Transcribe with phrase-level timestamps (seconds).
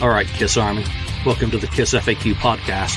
[0.00, 0.82] All right, Kiss Army,
[1.26, 2.96] welcome to the Kiss FAQ podcast.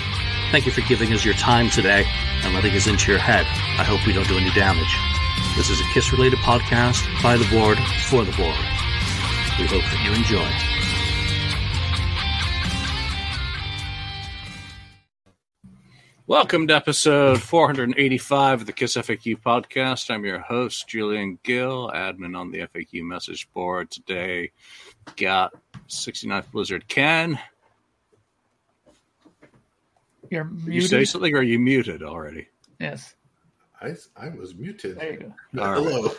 [0.51, 2.05] Thank you for giving us your time today
[2.43, 3.45] and letting us into your head.
[3.77, 4.95] I hope we don't do any damage.
[5.57, 7.77] This is a Kiss related podcast by the board
[8.07, 8.55] for the board.
[9.59, 10.47] We hope that you enjoy.
[16.25, 20.09] Welcome to episode 485 of the Kiss FAQ podcast.
[20.09, 23.91] I'm your host, Julian Gill, admin on the FAQ message board.
[23.91, 24.51] Today,
[25.17, 25.53] got
[25.89, 27.39] 69th Blizzard Ken.
[30.29, 32.47] You're You say something or are you muted already?
[32.79, 33.15] Yes.
[33.81, 34.97] I, I was muted.
[34.97, 35.19] There you
[35.53, 35.61] go.
[35.61, 35.83] All right.
[35.83, 36.11] Hello.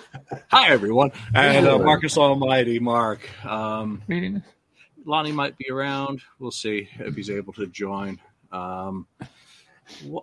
[0.50, 1.12] Hi, everyone.
[1.34, 3.20] And uh, Marcus Almighty, Mark.
[3.44, 4.02] Um,
[5.06, 6.20] Lonnie might be around.
[6.38, 8.20] We'll see if he's able to join.
[8.52, 9.06] Um,
[10.04, 10.22] wha-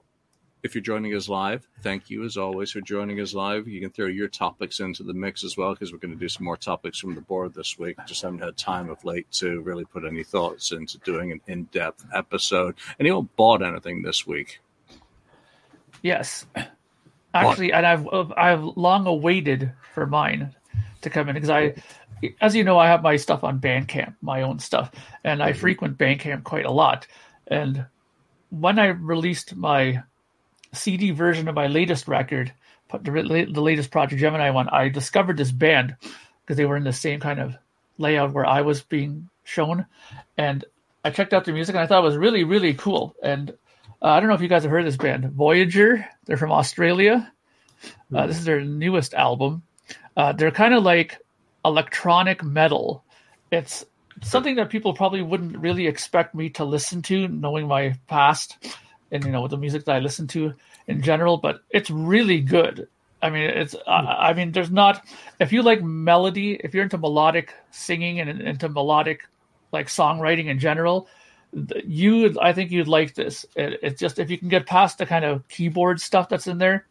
[0.63, 3.67] if you're joining us live, thank you as always for joining us live.
[3.67, 6.29] You can throw your topics into the mix as well because we're going to do
[6.29, 7.97] some more topics from the board this week.
[8.05, 11.63] Just haven't had time of late to really put any thoughts into doing an in
[11.65, 12.75] depth episode.
[12.99, 14.59] Anyone bought anything this week?
[16.03, 16.45] Yes.
[17.33, 20.53] Actually, and I've I've long awaited for mine
[21.01, 21.75] to come in because I,
[22.41, 24.91] as you know, I have my stuff on Bandcamp, my own stuff,
[25.23, 25.59] and I mm-hmm.
[25.59, 27.07] frequent Bandcamp quite a lot.
[27.47, 27.85] And
[28.49, 30.03] when I released my
[30.73, 32.53] CD version of my latest record,
[32.91, 35.95] the, latest Project Gemini one, I discovered this band
[36.41, 37.55] because they were in the same kind of
[37.97, 39.85] layout where I was being shown,
[40.37, 40.65] and
[41.03, 43.15] I checked out their music and I thought it was really really cool.
[43.23, 43.51] And
[44.01, 46.07] uh, I don't know if you guys have heard this band, Voyager.
[46.25, 47.31] They're from Australia.
[48.13, 49.63] Uh, this is their newest album.
[50.15, 51.17] Uh, they're kind of like
[51.65, 53.03] electronic metal.
[53.51, 53.85] It's
[54.21, 58.57] something that people probably wouldn't really expect me to listen to, knowing my past
[59.11, 60.53] and you know with the music that I listen to
[60.87, 61.37] in general.
[61.37, 62.87] But it's really good.
[63.21, 63.75] I mean, it's.
[63.87, 65.05] I I mean, there's not.
[65.39, 69.27] If you like melody, if you're into melodic singing and into melodic,
[69.71, 71.07] like songwriting in general,
[71.85, 73.45] you I think you'd like this.
[73.55, 76.57] It, it's just if you can get past the kind of keyboard stuff that's in
[76.57, 76.85] there,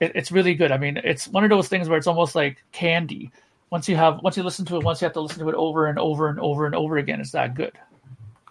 [0.00, 0.72] it, it's really good.
[0.72, 3.30] I mean, it's one of those things where it's almost like candy.
[3.70, 5.54] Once you have, once you listen to it, once you have to listen to it
[5.56, 7.72] over and over and over and over again, it's that good.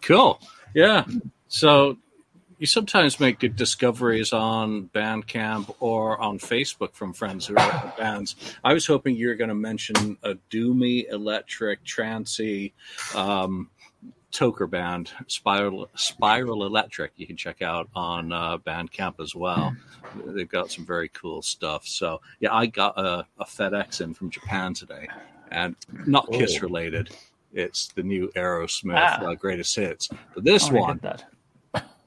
[0.01, 0.41] Cool.
[0.73, 1.05] Yeah.
[1.47, 1.97] So
[2.63, 8.38] you sometimes make good discoveries on Bandcamp or on Facebook from friends who are bands.
[8.63, 12.73] I was hoping you were going to mention a doomy, electric, trancy
[13.16, 13.69] um,
[14.31, 17.12] toker band, Spiral Spiral Electric.
[17.18, 19.75] You can check out on uh, Bandcamp as well.
[20.28, 21.85] They've got some very cool stuff.
[21.85, 25.09] So yeah, I got a, a FedEx in from Japan today,
[25.52, 25.75] and
[26.06, 26.62] not Kiss Oh.
[26.62, 27.09] related.
[27.52, 29.22] It's the new Aerosmith Ah.
[29.25, 30.07] uh, greatest hits.
[30.34, 31.25] But this wanna one that.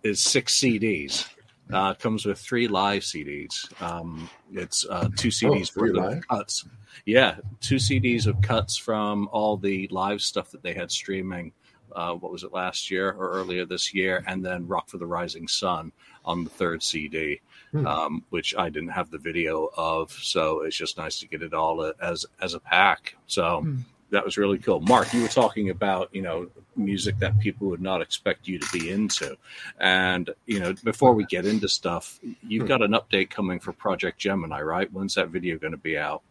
[0.06, 1.28] Is six CDs.
[1.72, 3.52] Uh, it comes with three live CDs.
[3.82, 6.28] Um, it's uh, two CDs three for the live?
[6.28, 6.64] cuts.
[7.04, 11.52] Yeah, two CDs of cuts from all the live stuff that they had streaming.
[11.94, 14.22] Uh, what was it last year or earlier this year?
[14.26, 15.92] And then Rock for the Rising Sun
[16.24, 17.40] on the third CD,
[17.72, 17.86] Hmm.
[17.86, 20.12] um, which I didn't have the video of.
[20.12, 23.16] So it's just nice to get it all as as a pack.
[23.26, 23.76] So Hmm.
[24.10, 24.80] That was really cool.
[24.80, 28.72] Mark, you were talking about you know music that people would not expect you to
[28.72, 29.36] be into.
[29.78, 34.18] And you know, before we get into stuff, you've got an update coming for Project
[34.18, 34.92] Gemini, right?
[34.92, 36.22] When's that video going to be out?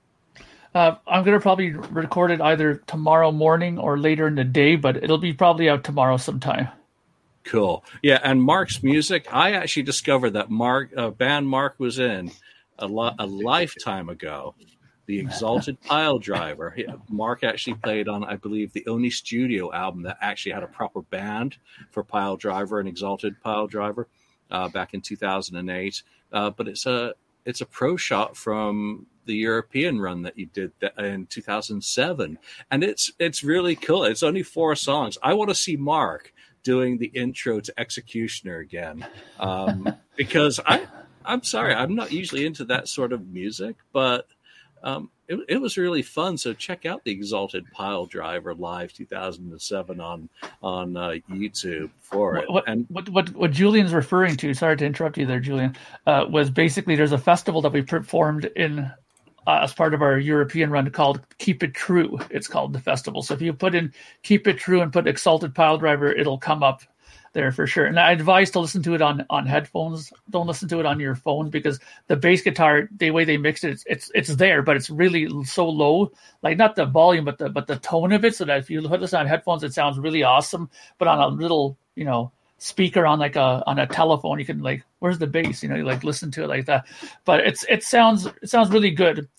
[0.73, 4.97] Uh, I'm gonna probably record it either tomorrow morning or later in the day, but
[4.97, 6.67] it'll be probably out tomorrow sometime.
[7.45, 7.85] Cool.
[8.01, 12.29] Yeah, and Mark's music, I actually discovered that Mark uh, band Mark was in
[12.77, 14.55] a, lo- a lifetime ago.
[15.05, 16.99] The Exalted Piledriver.
[17.09, 21.01] Mark actually played on, I believe, the only studio album that actually had a proper
[21.01, 21.57] band
[21.91, 24.05] for Piledriver and Exalted Piledriver
[24.51, 26.03] uh, back in 2008.
[26.31, 27.13] Uh, but it's a
[27.45, 32.39] it's a pro shot from the European run that you did in 2007,
[32.71, 34.03] and it's it's really cool.
[34.03, 35.17] It's only four songs.
[35.21, 36.33] I want to see Mark
[36.63, 39.05] doing the intro to Executioner again,
[39.39, 40.87] um, because I
[41.23, 44.27] I'm sorry, I'm not usually into that sort of music, but
[44.85, 46.37] um, it, it was really fun.
[46.37, 50.29] So check out the Exalted Piledriver live 2007 on
[50.61, 52.49] on uh, YouTube for it.
[52.49, 54.53] What, and what what what Julian's referring to?
[54.53, 55.75] Sorry to interrupt you there, Julian.
[56.05, 58.79] Uh, was basically there's a festival that we performed in
[59.47, 62.19] uh, as part of our European run called Keep It True.
[62.29, 63.23] It's called the festival.
[63.23, 63.91] So if you put in
[64.21, 66.83] Keep It True and put Exalted Piledriver, it'll come up
[67.35, 67.85] there for sure.
[67.85, 70.11] And I advise to listen to it on on headphones.
[70.31, 73.63] Don't listen to it on your phone because the bass guitar, the way they mix
[73.63, 76.11] it, it's it's, it's there, but it's really so low.
[76.41, 78.35] Like not the volume, but the but the tone of it.
[78.35, 80.71] So that if you listen on headphones, it sounds really awesome.
[80.97, 84.63] But on a little, you know, speaker on like a on a telephone, you can
[84.63, 85.61] like, where's the bass?
[85.61, 86.85] You know, you like listen to it like that.
[87.25, 89.29] But it's it sounds it sounds really good.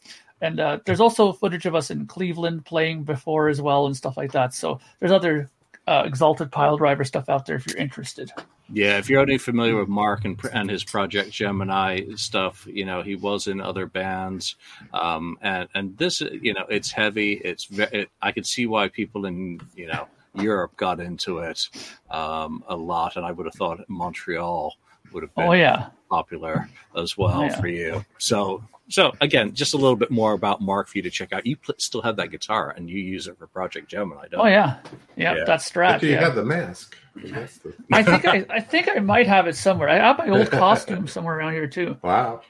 [0.43, 4.19] And uh, there's also footage of us in Cleveland playing before as well and stuff
[4.19, 4.53] like that.
[4.53, 5.51] So there's other
[5.87, 8.33] uh, Exalted Piledriver stuff out there if you're interested.
[8.73, 13.03] Yeah, if you're only familiar with Mark and and his Project Gemini stuff, you know
[13.03, 14.57] he was in other bands,
[14.93, 17.35] um, and and this, you know, it's heavy.
[17.35, 21.69] It's it, I could see why people in you know Europe got into it
[22.11, 24.75] um, a lot, and I would have thought Montreal
[25.13, 27.61] would have been Oh yeah, popular as well Oh, yeah.
[27.61, 28.05] for you.
[28.19, 31.45] So so again, just a little bit more about Mark for you to check out.
[31.45, 34.47] You pl- still have that guitar and you use it for Project Gemini, don't oh
[34.47, 34.79] yeah,
[35.17, 35.35] yeah.
[35.35, 35.45] Yeah.
[35.45, 35.95] That's Strat.
[35.95, 36.21] But you Yeah.
[36.21, 36.97] have the mask.
[37.17, 37.49] The-
[37.93, 39.89] I think I, I think I might have it somewhere.
[39.89, 41.97] I have my old costume somewhere around here too.
[42.03, 42.43] wow.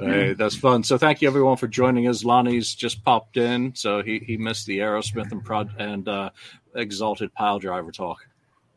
[0.00, 0.84] Hey, that's fun.
[0.84, 2.24] So thank you everyone for joining us.
[2.24, 6.30] Lonnie's just popped in, so he, he missed the Aerosmith and Prod and uh,
[6.76, 8.18] Exalted Piledriver talk.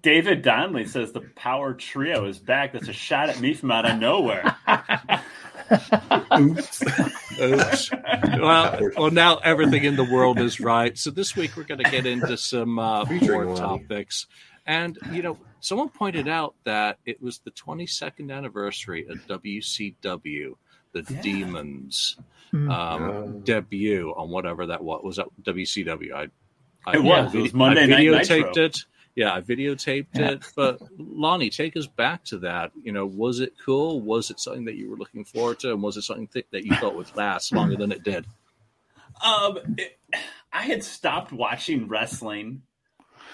[0.02, 2.74] David Donnelly says the power trio is back.
[2.74, 4.56] That's a shot at me from out of nowhere.
[6.38, 6.84] Oops.
[7.40, 7.92] Oops.
[8.40, 10.98] well, well, now everything in the world is right.
[10.98, 13.80] So this week we're going to get into some uh, Featuring board Lonnie.
[13.84, 14.26] topics,
[14.66, 20.54] and you know, someone pointed out that it was the 22nd anniversary of WCW,
[20.94, 22.18] the Demons
[22.52, 22.72] Hmm.
[22.72, 23.28] um, Oh.
[23.44, 25.02] debut on whatever that was.
[25.04, 26.14] Was that WCW?
[26.14, 26.28] I,
[26.88, 27.36] I It was.
[27.36, 28.64] It was Monday I Night videotaped Nitro.
[28.64, 28.78] it.
[29.20, 30.32] Yeah, I videotaped Yeah.
[30.32, 30.46] it.
[30.56, 32.72] But Lonnie, take us back to that.
[32.82, 34.00] You know, was it cool?
[34.00, 35.74] Was it something that you were looking forward to?
[35.74, 38.26] And was it something th- that you thought would last longer than it did?
[39.22, 40.00] Um, it,
[40.54, 42.62] I had stopped watching wrestling,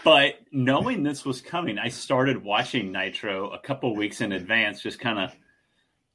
[0.04, 5.00] but knowing this was coming, I started watching Nitro a couple weeks in advance, just
[5.00, 5.36] kind of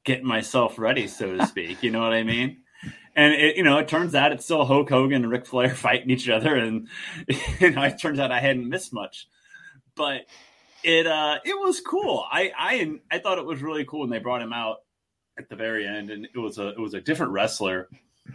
[0.03, 1.81] getting myself ready, so to speak.
[1.81, 2.57] You know what I mean?
[3.15, 6.09] And it, you know, it turns out it's still Hulk Hogan and Ric Flair fighting
[6.09, 6.89] each other, and
[7.61, 9.27] you know, it turns out I hadn't missed much.
[9.95, 10.25] But
[10.83, 12.25] it uh, it was cool.
[12.31, 14.77] I I I thought it was really cool when they brought him out
[15.37, 17.89] at the very end, and it was a it was a different wrestler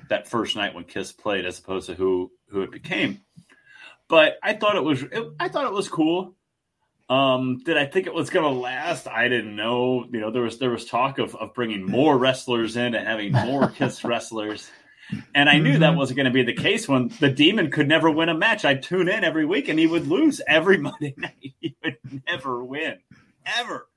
[0.08, 3.20] that first night when Kiss played as opposed to who who it became.
[4.08, 6.34] But I thought it was it, I thought it was cool.
[7.08, 9.06] Um, did I think it was going to last?
[9.06, 10.06] I didn't know.
[10.10, 13.32] You know, there was there was talk of of bringing more wrestlers in and having
[13.32, 14.70] more Kiss wrestlers.
[15.34, 15.96] And I knew that Mhm.
[15.96, 18.64] wasn't going to be the case when the demon could never win a match.
[18.64, 21.54] I'd tune in every week and he would lose every Monday night.
[21.60, 22.98] He would never win,
[23.44, 23.88] ever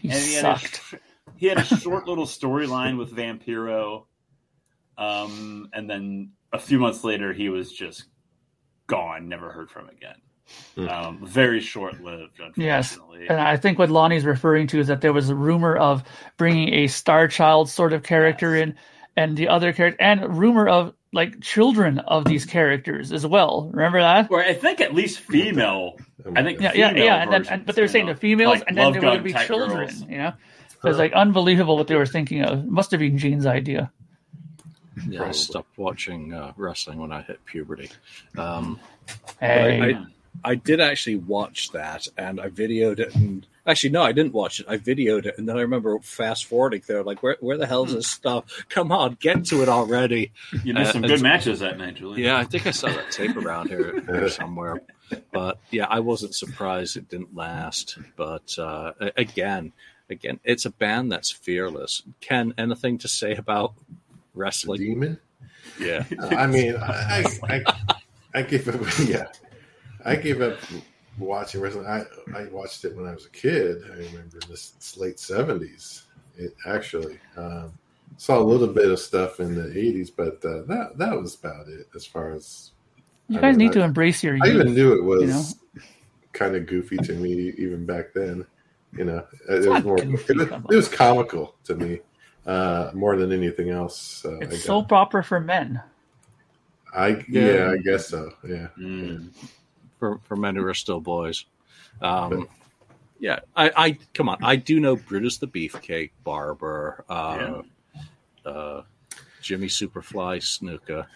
[0.00, 0.60] He and he had, a,
[1.36, 4.04] he had a short little storyline with Vampiro,
[4.96, 8.04] um, and then a few months later he was just
[8.86, 9.28] gone.
[9.28, 10.16] Never heard from again.
[10.76, 10.88] Hmm.
[10.88, 12.98] Um, very short lived, Yes.
[13.28, 16.02] And I think what Lonnie's referring to is that there was a rumor of
[16.38, 18.74] bringing a Star Child sort of character in,
[19.18, 23.70] and the other character, and rumor of like children of these characters as well.
[23.72, 24.30] Remember that?
[24.30, 25.96] Or I think at least female.
[26.36, 27.22] I think Yeah, yeah, yeah.
[27.22, 29.02] And then, and, but they were saying know, the females, like and then Love there
[29.02, 29.86] Gun would be children.
[29.88, 30.02] girls.
[30.02, 30.32] You know,
[30.82, 32.64] so it's like unbelievable what they were thinking of.
[32.66, 33.90] Must have been Gene's idea.
[35.08, 37.90] Yeah, I stopped watching uh, wrestling when I hit puberty.
[38.36, 38.78] Um,
[39.40, 40.06] Hey, I-
[40.44, 43.12] I did actually watch that, and I videoed it.
[43.16, 44.66] And actually, no, I didn't watch it.
[44.68, 47.92] I videoed it, and then I remember fast forwarding there, like, where where the hell's
[47.94, 48.44] this stuff?
[48.68, 50.32] Come on, get to it already!
[50.64, 52.20] You missed Uh, some good matches that night, Julian.
[52.26, 54.80] Yeah, I think I saw that tape around here, here somewhere.
[55.32, 57.98] But yeah, I wasn't surprised it didn't last.
[58.16, 59.72] But uh, again,
[60.10, 62.02] again, it's a band that's fearless.
[62.20, 63.84] Ken, anything to say about The
[64.34, 64.80] wrestling?
[64.80, 65.18] demon.
[65.80, 67.64] Yeah, I mean, I, I, I,
[68.34, 68.80] I gave up.
[69.06, 69.26] Yeah,
[70.04, 70.58] I gave up
[71.18, 71.86] watching wrestling.
[71.86, 72.04] I,
[72.36, 73.82] I watched it when I was a kid.
[73.92, 76.04] I remember this the late seventies.
[76.36, 77.72] It actually um,
[78.16, 81.68] saw a little bit of stuff in the eighties, but uh, that that was about
[81.68, 82.70] it as far as.
[83.28, 85.26] you I guys mean, need I- to embrace your I even knew it was you
[85.28, 85.86] know?
[86.32, 88.46] kind of goofy to me even back then.
[88.96, 89.96] You know, it, not was more.
[89.96, 92.00] goofy, It, was- it was comical to me
[92.46, 94.24] uh, more than anything else.
[94.24, 95.82] Uh, I It's got- soap opera for men.
[96.94, 98.30] I yeah, I guess so.
[98.48, 98.68] Yeah.
[98.78, 99.28] Mm.
[99.98, 101.44] For for men who are still boys.
[102.00, 102.48] Um,
[103.20, 104.38] yeah, I, I come on.
[104.42, 107.62] I do know Brutus the Beefcake, Barber, uh,
[108.46, 108.82] uh,
[109.42, 111.06] Jimmy Superfly, Snuka.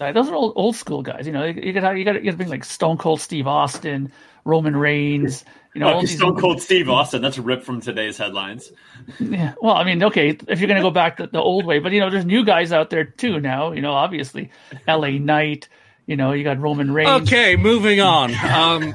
[0.00, 1.26] Like, those are old old school guys.
[1.26, 3.46] You know, you, you got you got you got to bring like Stone Cold Steve
[3.46, 4.10] Austin,
[4.44, 5.44] Roman Reigns.
[5.74, 7.22] You know, Oh, all 'cause these- Stone Cold Steve Austin.
[7.22, 8.72] That's ripped from today's headlines.
[9.20, 9.54] Yeah.
[9.62, 11.92] Well, I mean, okay, if you're going to go back the, the old way, but
[11.92, 13.72] you know, there's new guys out there too now.
[13.72, 14.50] You know, obviously,
[14.86, 15.18] L.A.
[15.18, 15.68] Knight.
[16.06, 17.22] You know, you got Roman Reigns.
[17.28, 18.34] Okay, moving on.
[18.34, 18.92] Um,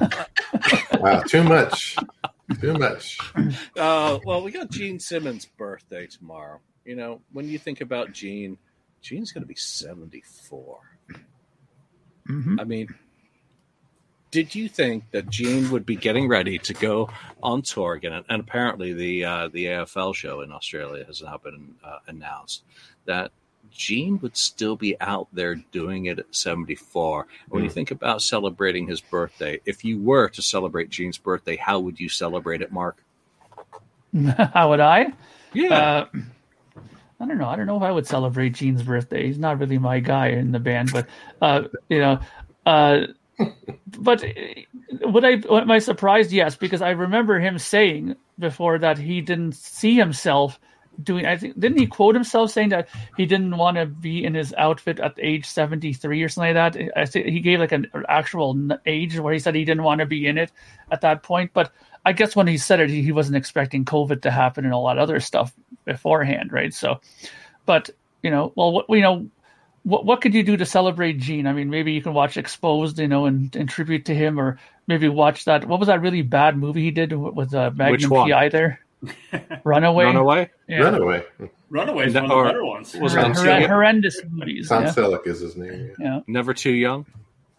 [1.00, 1.96] Wow, too much.
[2.60, 3.18] Too much.
[3.76, 6.60] uh, well, we got Gene Simmons' birthday tomorrow.
[6.84, 8.58] You know, when you think about Gene,
[9.00, 10.80] Gene's going to be seventy four.
[12.28, 12.60] Mhm.
[12.60, 12.88] I mean,
[14.30, 17.08] did you think that Gene would be getting ready to go
[17.42, 18.12] on tour again?
[18.12, 22.64] And, and apparently, the uh, the AFL show in Australia has now been uh, announced
[23.06, 23.30] that
[23.70, 27.26] Gene would still be out there doing it at 74.
[27.48, 31.80] When you think about celebrating his birthday, if you were to celebrate Gene's birthday, how
[31.80, 33.02] would you celebrate it, Mark?
[34.54, 35.12] How would I?
[35.52, 35.74] Yeah.
[35.74, 36.06] Uh,
[37.20, 37.48] I don't know.
[37.48, 39.26] I don't know if I would celebrate Gene's birthday.
[39.26, 41.06] He's not really my guy in the band, but
[41.42, 42.20] uh, you know,
[42.64, 43.06] uh,
[43.98, 44.24] but
[45.00, 45.42] would I?
[45.50, 46.32] Am I surprised?
[46.32, 50.60] Yes, because I remember him saying before that he didn't see himself
[51.02, 51.26] doing.
[51.26, 54.54] I think didn't he quote himself saying that he didn't want to be in his
[54.54, 56.92] outfit at age seventy three or something like that.
[56.96, 60.06] I think he gave like an actual age where he said he didn't want to
[60.06, 60.52] be in it
[60.90, 61.72] at that point, but.
[62.06, 64.78] I guess when he said it, he, he wasn't expecting COVID to happen and a
[64.78, 65.52] lot of other stuff
[65.84, 66.72] beforehand, right?
[66.72, 67.00] So,
[67.66, 67.90] but
[68.22, 69.28] you know, well, what you know,
[69.82, 71.46] what what could you do to celebrate Gene?
[71.46, 74.58] I mean, maybe you can watch Exposed, you know, and, and tribute to him, or
[74.86, 75.66] maybe watch that.
[75.66, 78.10] What was that really bad movie he did with uh, Magnum?
[78.10, 78.80] PI there?
[79.64, 80.04] Runaway.
[80.04, 80.50] Runaway?
[80.68, 80.78] Yeah.
[80.80, 81.24] Runaway.
[81.70, 82.94] Runaway's That- one of the better ones.
[82.96, 83.66] was Hor- it on hor- TV?
[83.68, 84.68] horrendous movies.
[84.68, 84.90] Tom Yeah.
[84.90, 85.90] Selleck is his name.
[85.98, 86.04] Yeah.
[86.04, 86.20] yeah.
[86.26, 87.06] Never too young?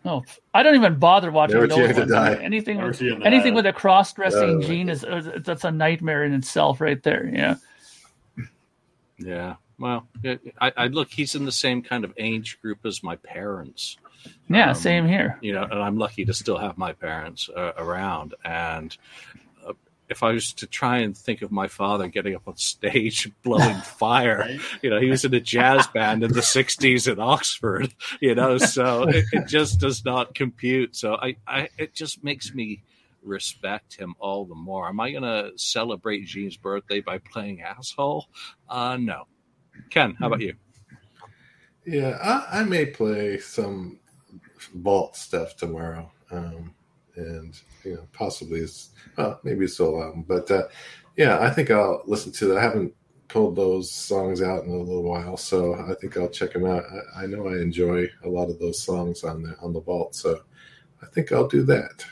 [0.05, 2.11] No, I don't even bother watching Never those Too to ones.
[2.11, 2.35] Die.
[2.35, 3.55] Anything, Never with, Too Young to anything Die.
[3.57, 7.29] with a cross-dressing Oh, Gene is, is that's a nightmare in itself, right there.
[7.31, 7.55] Yeah.
[9.17, 9.55] Yeah.
[9.77, 13.15] Well, it, I, I look, he's in the same kind of age group as my
[13.17, 13.97] parents.
[14.49, 14.69] Yeah.
[14.69, 15.37] Um, same here.
[15.41, 18.35] you know, and I'm lucky to still have my parents uh, around.
[18.43, 18.95] And
[19.35, 19.48] uh,
[20.09, 23.75] if I was to try and think of my father getting up on stage blowing
[23.83, 24.59] fire, Right?
[24.81, 28.57] you know, he was in a jazz band in the '60s in Oxford, you know,
[28.57, 30.95] so it, it just does not compute.
[30.95, 32.83] So I, I, it just makes me
[33.21, 34.87] respect him all the more.
[34.87, 38.27] Am I going to celebrate Gene's birthday by playing asshole?
[38.67, 39.27] Uh, no.
[39.89, 40.53] Ken, how about you?
[41.85, 43.99] Yeah, I, I may play some
[44.75, 46.73] vault stuff tomorrow, um,
[47.15, 50.67] and you know, possibly it's well, maybe a solo album, but uh,
[51.15, 52.57] yeah, I think I'll listen to that.
[52.57, 52.93] I haven't
[53.27, 56.83] pulled those songs out in a little while, so I think I'll check them out.
[57.15, 60.15] I, I know I enjoy a lot of those songs on the on the vault,
[60.15, 60.41] so
[61.01, 62.05] I think I'll do that.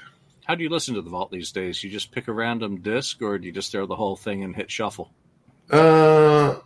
[0.46, 1.84] How do you listen to the vault these days?
[1.84, 4.56] You just pick a random disc, or do you just throw the whole thing and
[4.56, 5.12] hit shuffle?
[5.70, 6.60] Uh,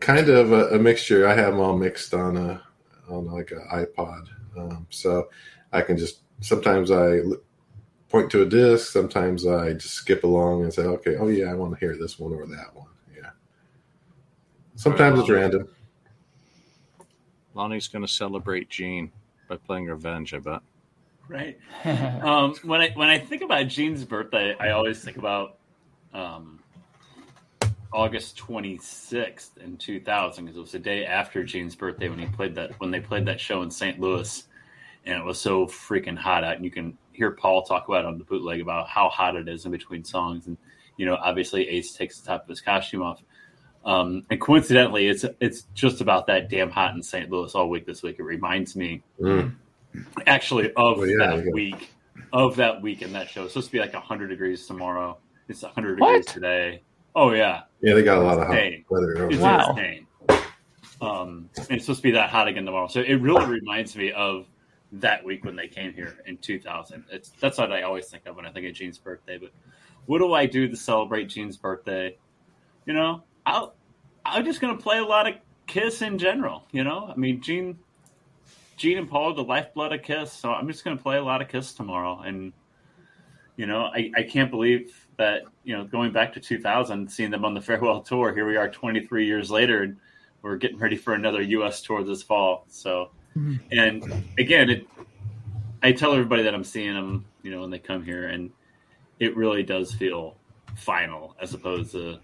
[0.00, 1.28] kind of a, a mixture.
[1.28, 2.62] I have them all mixed on a
[3.08, 5.28] on like an iPod, um, so
[5.72, 7.20] I can just sometimes I
[8.08, 8.92] point to a disc.
[8.92, 12.18] Sometimes I just skip along and say, okay, oh yeah, I want to hear this
[12.18, 12.88] one or that one.
[13.14, 13.30] Yeah.
[14.74, 15.68] Sometimes it's random.
[17.54, 19.10] Lonnie's going to celebrate Gene
[19.48, 20.34] by playing Revenge.
[20.34, 20.60] I bet.
[21.28, 21.58] Right.
[22.26, 25.58] Um, when I when I think about Gene's birthday, I always think about
[26.12, 26.60] um,
[27.92, 32.54] August 26th in 2000 because it was the day after Gene's birthday when he played
[32.56, 34.00] that when they played that show in St.
[34.00, 34.44] Louis,
[35.04, 36.56] and it was so freaking hot out.
[36.56, 39.64] And you can hear Paul talk about on the bootleg about how hot it is
[39.64, 40.56] in between songs, and
[40.96, 43.22] you know, obviously Ace takes the top of his costume off.
[43.84, 47.30] Um, and coincidentally, it's it's just about that damn hot in St.
[47.30, 48.16] Louis all week this week.
[48.18, 49.54] It reminds me Mm.
[50.26, 51.52] actually of Well, yeah, that yeah.
[51.52, 51.90] week
[52.32, 53.44] of that week in that show.
[53.44, 55.18] It's supposed to be like 100 degrees tomorrow.
[55.48, 56.82] It's 100 degrees today.
[57.14, 58.56] Oh yeah, Yeah, they got a lot of hot
[58.90, 59.28] weather.
[59.30, 59.38] it's.
[59.38, 59.70] Wow.
[59.70, 60.06] insane.
[61.00, 62.88] Um, and it's supposed to be that hot again tomorrow.
[62.88, 64.46] So it really reminds me of
[64.92, 67.04] that week when they came here in 2000.
[67.10, 69.38] It's that's what I always think of when I think of Gene's birthday.
[69.38, 69.50] But
[70.06, 72.16] what do I do to celebrate Gene's birthday?
[72.84, 73.74] You know, I'll
[74.24, 75.34] I'm just gonna play a lot of
[75.66, 76.64] Kiss in general.
[76.72, 77.78] You know, I mean Gene,
[78.76, 80.32] Gene and Paul, the lifeblood of Kiss.
[80.32, 82.20] So I'm just gonna play a lot of Kiss tomorrow.
[82.20, 82.52] And
[83.56, 87.44] you know, I, I can't believe that you know going back to 2000, seeing them
[87.44, 88.34] on the farewell tour.
[88.34, 89.96] Here we are, 23 years later, and
[90.42, 91.82] we're getting ready for another U.S.
[91.82, 92.66] tour this fall.
[92.68, 93.60] So, Mhm.
[93.70, 94.86] and again, it,
[95.82, 98.50] I tell everybody that I'm seeing them, you know, when they come here, and
[99.20, 100.36] it really does feel
[100.74, 102.18] final as opposed to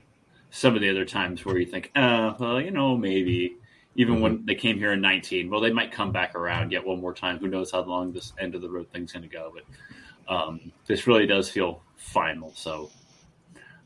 [0.50, 3.56] some of the other times where you think, uh, well, you know, maybe.
[3.94, 6.98] Even when they came here in 19, well, they might come back around yet one
[6.98, 7.36] more time.
[7.38, 9.52] Who knows how long this end of the road thing's going to go?
[9.54, 12.54] But um, this really does feel final.
[12.54, 12.90] So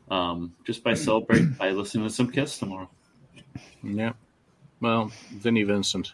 [0.09, 2.89] um, just by celebrating by listening to some Kiss tomorrow.
[3.83, 4.13] Yeah.
[4.79, 6.13] Well, Vinnie Vincent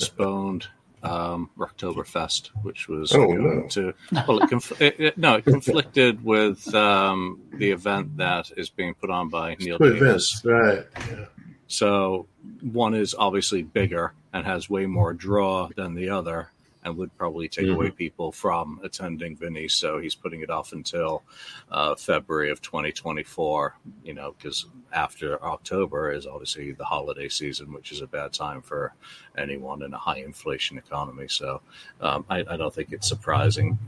[0.00, 0.68] postponed
[1.02, 3.66] um, Rocktoberfest, which was Oh, no.
[3.68, 3.94] to
[4.26, 8.94] well, it, conf- it, it- no, it conflicted with um, the event that is being
[8.94, 10.42] put on by Neil Good Davis.
[10.44, 10.84] Right?
[11.10, 11.26] Yeah.
[11.68, 12.26] So
[12.60, 16.50] one is obviously bigger and has way more draw than the other,
[16.86, 19.66] and would probably take away people from attending Vinny.
[19.66, 21.24] So he's putting it off until
[21.70, 23.76] uh, February of 2024.
[24.04, 28.62] You know, because after October is obviously the holiday season, which is a bad time
[28.62, 28.94] for
[29.36, 31.26] anyone in a high inflation economy.
[31.26, 31.60] So
[32.00, 33.78] um, I, I don't think it's surprising.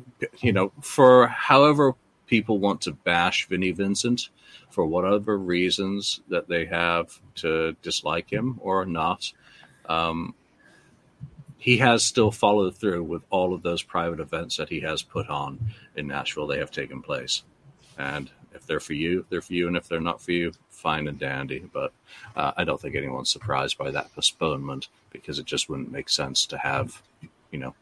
[0.40, 1.94] You know, for however
[2.26, 4.28] people want to bash Vinnie Vincent
[4.70, 9.32] for whatever reasons that they have to dislike him or not.
[9.88, 10.34] Um,
[11.58, 15.28] he has still followed through with all of those private events that he has put
[15.28, 15.58] on
[15.96, 16.46] in Nashville.
[16.46, 17.42] They have taken place,
[17.98, 21.08] and if they're for you, they're for you, and if they're not for you, fine
[21.08, 21.68] and dandy.
[21.72, 21.92] But
[22.36, 26.46] uh, I don't think anyone's surprised by that postponement because it just wouldn't make sense
[26.46, 27.02] to have,
[27.50, 27.74] you know,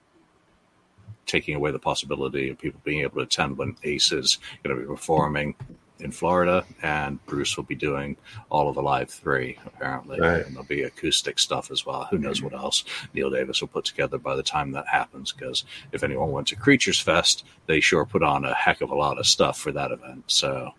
[1.26, 4.80] taking away the possibility of people being able to attend when Ace is going to
[4.80, 5.54] be performing
[6.00, 8.16] in Florida, and Bruce will be doing
[8.50, 10.44] all of the live three apparently, right.
[10.44, 12.06] and there'll be acoustic stuff as well.
[12.10, 12.84] Who knows what else
[13.14, 15.32] Neil Davis will put together by the time that happens?
[15.32, 18.94] Because if anyone went to Creatures Fest, they sure put on a heck of a
[18.94, 20.24] lot of stuff for that event.
[20.26, 20.72] So,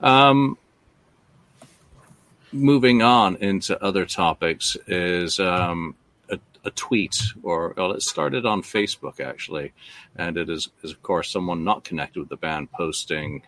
[0.00, 0.58] um,
[2.52, 5.94] moving on into other topics is um,
[6.30, 9.72] a, a, tweet, or well, it started on Facebook actually,
[10.16, 13.42] and it is, is of course someone not connected with the band posting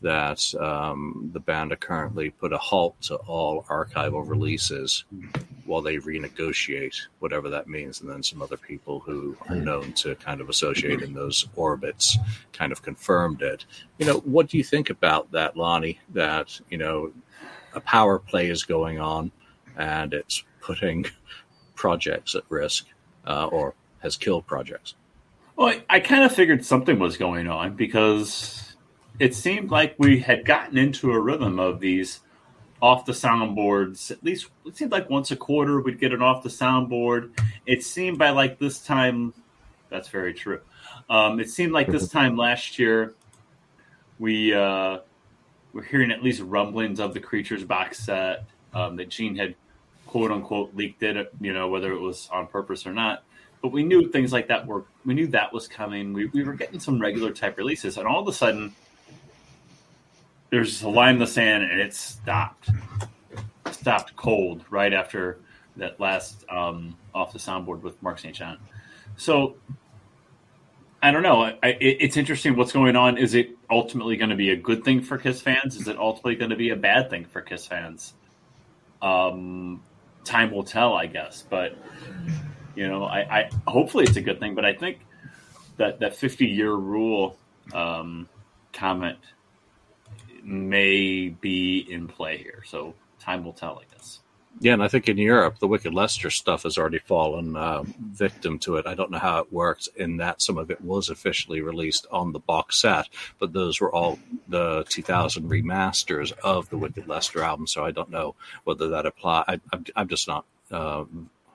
[0.00, 5.04] that um, the band are currently put a halt to all archival releases
[5.64, 10.14] while they renegotiate whatever that means and then some other people who are known to
[10.16, 12.16] kind of associate in those orbits
[12.52, 13.64] kind of confirmed it.
[13.98, 17.12] You know what do you think about that lonnie that you know
[17.74, 19.32] a power play is going on
[19.76, 21.06] and it's putting
[21.74, 22.86] projects at risk
[23.26, 24.94] uh, or has killed projects?
[25.56, 28.67] Well I, I kind of figured something was going on because
[29.18, 32.20] it seemed like we had gotten into a rhythm of these
[32.80, 34.10] off the soundboards.
[34.10, 37.38] At least it seemed like once a quarter we'd get an off the soundboard.
[37.66, 39.34] It seemed by like this time,
[39.90, 40.60] that's very true.
[41.10, 43.14] Um, it seemed like this time last year
[44.18, 44.98] we uh,
[45.72, 48.44] were hearing at least rumblings of the creatures box set
[48.74, 49.54] um, that Gene had
[50.06, 51.32] quote unquote leaked it.
[51.40, 53.24] You know whether it was on purpose or not.
[53.60, 54.84] But we knew things like that were.
[55.04, 56.12] We knew that was coming.
[56.12, 58.72] We, we were getting some regular type releases, and all of a sudden,
[60.50, 62.70] there's a line in the sand and it stopped
[63.70, 65.40] stopped cold right after
[65.76, 68.34] that last um, off the soundboard with Mark St.
[68.34, 68.58] John.
[69.16, 69.56] So
[71.02, 71.42] I don't know.
[71.42, 73.18] I, I, it's interesting what's going on.
[73.18, 75.76] Is it ultimately going to be a good thing for Kiss fans?
[75.76, 78.14] Is it ultimately going to be a bad thing for Kiss fans?
[79.00, 79.82] Um,
[80.24, 81.44] time will tell, I guess.
[81.48, 81.76] But
[82.74, 84.56] you know, I, I hopefully it's a good thing.
[84.56, 84.98] But I think
[85.76, 87.36] that that 50 year rule
[87.72, 88.28] um,
[88.72, 89.18] comment
[90.44, 92.62] may be in play here.
[92.66, 94.20] So time will tell, I guess.
[94.60, 98.58] Yeah, and I think in Europe, the Wicked Lester stuff has already fallen uh, victim
[98.60, 98.86] to it.
[98.86, 102.32] I don't know how it works in that some of it was officially released on
[102.32, 107.68] the box set, but those were all the 2000 remasters of the Wicked Lester album.
[107.68, 109.44] So I don't know whether that apply.
[109.46, 109.60] I,
[109.94, 111.04] am just not uh,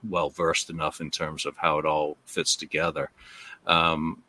[0.07, 3.09] well versed enough in terms of how it all fits together.
[3.67, 4.23] Um,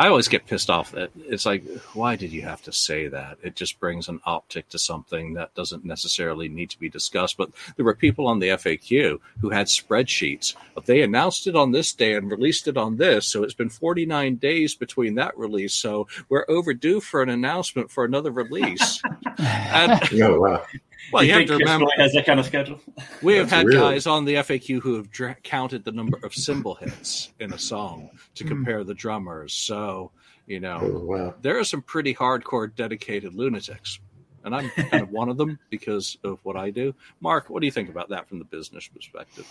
[0.00, 3.36] I always get pissed off that it's like, why did you have to say that?
[3.42, 7.36] It just brings an optic to something that doesn't necessarily need to be discussed.
[7.36, 10.54] But there were people on the FAQ who had spreadsheets.
[10.74, 13.26] But they announced it on this day and released it on this.
[13.26, 15.74] So it's been 49 days between that release.
[15.74, 19.02] So we're overdue for an announcement for another release.
[19.36, 20.64] and, oh, wow.
[21.12, 22.80] Well, you, you have to remember has that kind of schedule.
[23.22, 26.74] We have had guys on the FAQ who have dra- counted the number of cymbal
[26.74, 28.48] hits in a song to hmm.
[28.48, 29.52] compare the drummers.
[29.52, 30.12] So
[30.46, 31.34] you know, oh, wow.
[31.42, 34.00] there are some pretty hardcore dedicated lunatics,
[34.44, 36.94] and I'm kind of one of them because of what I do.
[37.20, 39.46] Mark, what do you think about that from the business perspective?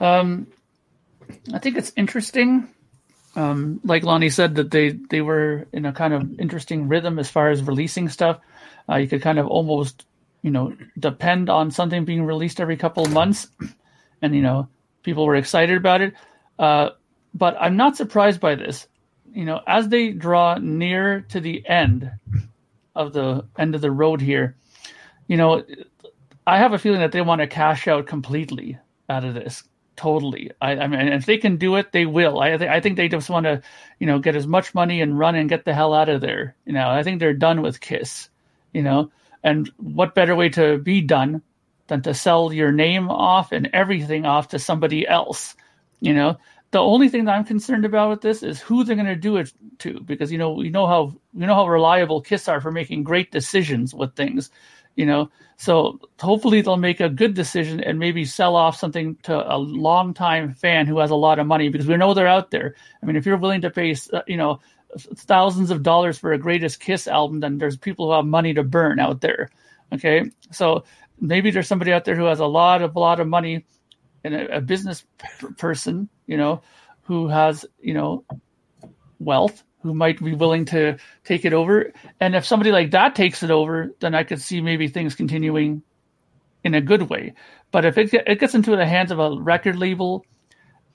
[0.00, 0.48] Um,
[1.52, 2.68] I think it's interesting.
[3.36, 7.30] Um, like Lonnie said, that they they were in a kind of interesting rhythm as
[7.30, 8.40] far as releasing stuff.
[8.88, 10.04] Uh, you could kind of almost
[10.48, 13.48] you know depend on something being released every couple of months,
[14.22, 14.66] and you know
[15.02, 16.14] people were excited about it.
[16.58, 16.88] Uh,
[17.34, 18.88] but I'm not surprised by this.
[19.30, 22.10] You know, as they draw near to the end
[22.96, 24.56] of the end of the road here,
[25.26, 25.62] you know,
[26.46, 28.78] I have a feeling that they want to cash out completely
[29.10, 29.64] out of this.
[29.96, 30.50] Totally.
[30.62, 32.40] I, I mean, if they can do it, they will.
[32.40, 33.60] I, I think they just want to,
[33.98, 36.56] you know, get as much money and run and get the hell out of there.
[36.64, 38.30] You know, I think they're done with Kiss.
[38.72, 39.10] You know,
[39.42, 41.42] and what better way to be done
[41.86, 45.54] than to sell your name off and everything off to somebody else?
[46.00, 46.36] You know,
[46.70, 49.36] the only thing that I'm concerned about with this is who they're going to do
[49.36, 52.70] it to, because you know we know how you know how reliable Kiss are for
[52.70, 54.50] making great decisions with things,
[54.94, 55.30] you know.
[55.56, 60.54] So hopefully they'll make a good decision and maybe sell off something to a longtime
[60.54, 62.76] fan who has a lot of money, because we know they're out there.
[63.02, 64.60] I mean, if you're willing to pay, uh, you know,
[64.96, 68.62] thousands of dollars for a greatest Kiss album, then there's people who have money to
[68.62, 69.50] burn out there.
[69.92, 70.84] Okay, so
[71.20, 73.64] maybe there's somebody out there who has a lot of a lot of money
[74.24, 76.62] and a, a business p- person, you know,
[77.02, 78.24] who has you know
[79.18, 81.92] wealth who might be willing to take it over.
[82.20, 85.82] And if somebody like that takes it over, then I could see maybe things continuing
[86.64, 87.34] in a good way.
[87.70, 90.24] But if it, it gets into the hands of a record label,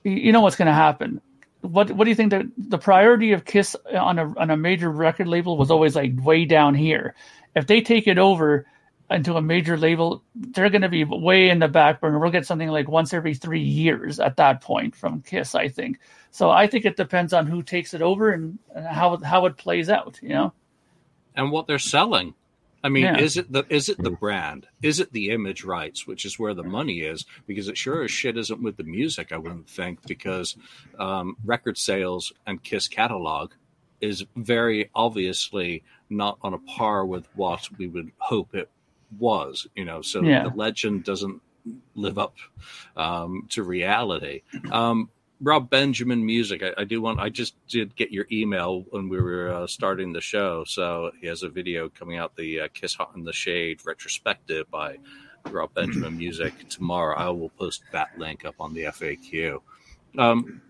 [0.02, 1.20] you know what's going to happen.
[1.64, 4.90] What What do you think that the priority of Kiss on a on a major
[4.90, 7.14] record label was always like way down here?
[7.56, 8.66] If they take it over
[9.10, 12.18] into a major label, they're going to be way in the back burner.
[12.18, 16.00] We'll get something like once every three years at that point from Kiss, I think.
[16.30, 19.88] So I think it depends on who takes it over and, how how it plays
[19.88, 20.18] out.
[20.22, 20.52] You know,
[21.34, 22.34] and what they're selling.
[22.84, 23.18] I mean, Yeah.
[23.18, 24.66] is it the is it the brand?
[24.82, 27.24] Is it the image rights, which is where the money is?
[27.46, 29.32] Because it sure as shit isn't with the music.
[29.32, 30.54] I wouldn't think because
[30.98, 33.52] um, record sales and Kiss catalog
[34.02, 38.68] is very obviously not on a par with what we would hope it
[39.18, 39.66] was.
[39.74, 40.42] You know, so Yeah.
[40.48, 41.40] the legend doesn't
[41.94, 42.36] live up
[42.96, 44.42] um, to reality.
[44.70, 45.08] Um,
[45.40, 46.62] Rob Benjamin music.
[46.62, 47.20] I, I do want.
[47.20, 50.64] I just did get your email when we were uh, starting the show.
[50.64, 54.70] So he has a video coming out, the uh, Kiss Hot in the Shade retrospective
[54.70, 54.98] by
[55.50, 57.16] Rob Benjamin music tomorrow.
[57.16, 59.60] I will post that link up on the FAQ.
[60.18, 60.62] Um,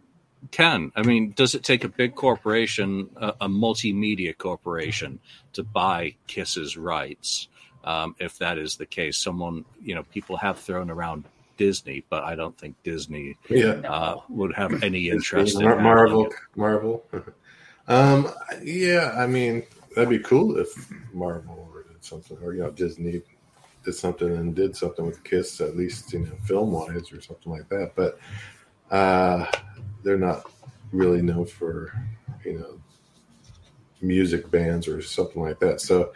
[0.51, 5.21] Ken, I mean, does it take a big corporation, a, a multimedia corporation,
[5.55, 7.49] to buy Kiss's rights?
[7.83, 11.25] Um, if that is the case, someone you know, people have thrown around
[11.57, 13.81] Disney, but I don't think Disney Yeah.
[13.89, 16.29] uh, would have any interest in Marvel.
[16.57, 17.05] Marvel.
[17.89, 18.29] um,
[18.63, 19.65] yeah, I mean
[19.95, 20.69] that'd be cool if
[21.13, 23.23] Marvel or did something, or you know Disney
[23.85, 27.53] did something and did something with Kiss, at least you know film wise or something
[27.53, 27.93] like that.
[27.95, 28.19] But
[28.91, 29.47] uh,
[30.03, 30.51] they're not
[30.93, 31.93] really known for
[32.45, 32.81] you know
[34.01, 35.81] music bands or something like that.
[35.81, 36.13] So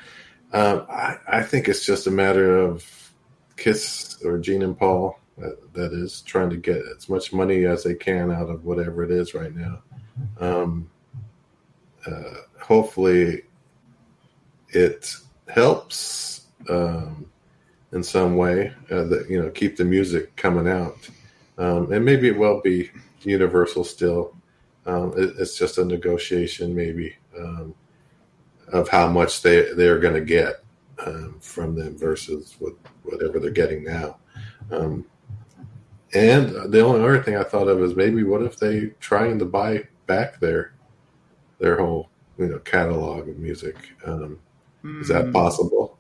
[0.52, 2.84] um, I, I think it's just a matter of
[3.56, 5.18] Kiss or Gene and Paul
[5.72, 9.10] that, is trying to get as much money as they can out of whatever it
[9.10, 9.82] is right now.
[10.40, 10.90] Um,
[12.06, 13.42] uh, hopefully,
[14.70, 15.14] it
[15.48, 17.26] helps um,
[17.92, 21.08] in some way uh, that you know keep the music coming out,
[21.58, 22.90] um, and maybe it will be
[23.22, 24.34] Universal still.
[24.86, 27.74] Um, it, it's just a negotiation, maybe, um,
[28.72, 30.64] of how much they they're going to get
[31.04, 34.18] um, from them versus what whatever they're getting now.
[36.14, 39.44] And the only other thing I thought of is maybe what if they trying to
[39.44, 40.72] buy back their
[41.58, 43.76] their whole you know catalog of music?
[44.06, 44.38] Um,
[45.00, 45.98] is that possible?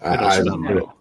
[0.00, 0.74] I, I I don't don't know.
[0.74, 0.92] know.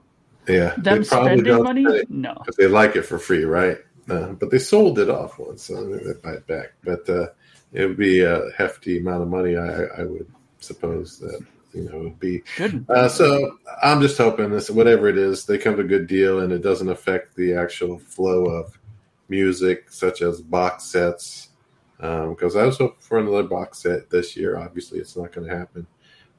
[0.48, 1.84] Yeah, them they probably spending don't money?
[1.84, 2.34] spend it No.
[2.40, 3.78] because they like it for free, right?
[4.10, 6.74] Uh, but they sold it off once, so they buy it back.
[6.84, 7.28] But uh,
[7.72, 10.28] it would be a hefty amount of money, I, I would
[10.60, 11.40] suppose that
[11.74, 12.44] you know be.
[12.90, 16.40] Uh, so I'm just hoping this, whatever it is, they come to a good deal
[16.40, 18.78] and it doesn't affect the actual flow of
[19.30, 21.50] music, such as box sets.
[21.98, 24.58] Because I was hoping for another box set this year.
[24.58, 25.88] Obviously, it's not going to happen,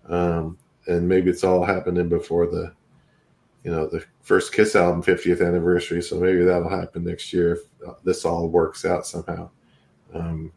[0.08, 2.72] um, and maybe it's all happening before the,
[3.62, 6.02] you know, the first Kiss album 50th anniversary.
[6.02, 9.50] So maybe that'll happen next year if uh, this all works out somehow.
[10.12, 10.52] Um,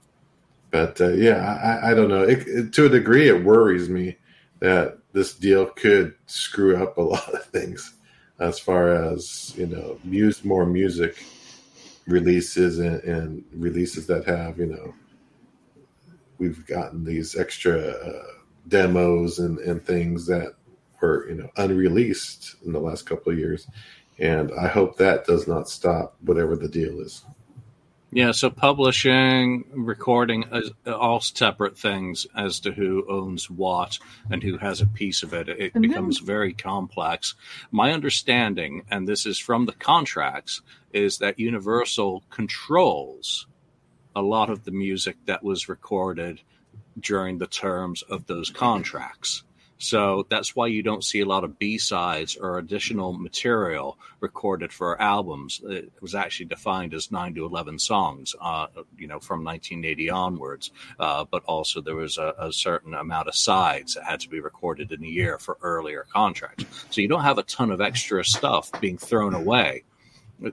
[0.71, 2.23] but uh, yeah, I, I don't know.
[2.23, 4.17] It, it, to a degree, it worries me
[4.59, 7.93] that this deal could screw up a lot of things
[8.39, 11.23] as far as you know, use more music
[12.07, 14.93] releases and, and releases that have you know,
[16.37, 18.23] we've gotten these extra uh,
[18.67, 20.53] demos and, and things that
[21.01, 23.67] were you know unreleased in the last couple of years,
[24.19, 27.23] and I hope that does not stop whatever the deal is.
[28.15, 30.45] Yeah, so publishing, recording,
[30.87, 33.99] all separate things as to who owns what
[34.31, 35.49] and who has a piece of it.
[35.49, 37.35] It becomes very complex.
[37.71, 40.61] My understanding, and this is from the contracts,
[40.93, 43.47] is that Universal controls
[44.15, 46.39] a lot of the music that was recorded
[46.97, 49.43] during the terms of those contracts.
[49.77, 54.71] So that's why you don't see a lot of B sides or additional material recorded
[54.71, 55.61] for albums.
[55.65, 60.71] It was actually defined as nine to eleven songs, uh, you know, from 1980 onwards.
[60.99, 64.39] Uh, but also there was a, a certain amount of sides that had to be
[64.39, 66.65] recorded in a year for earlier contracts.
[66.89, 69.83] So you don't have a ton of extra stuff being thrown away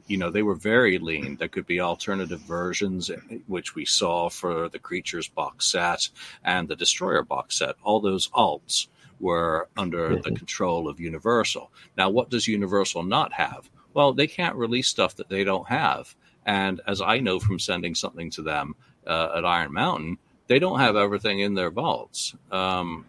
[0.06, 3.10] you know they were very lean there could be alternative versions
[3.46, 6.08] which we saw for the creatures box set
[6.44, 8.86] and the destroyer box set all those alts
[9.22, 14.56] were under the control of universal now what does universal not have well they can't
[14.56, 18.74] release stuff that they don't have and as i know from sending something to them
[19.06, 23.06] uh, at iron mountain they don't have everything in their vaults um,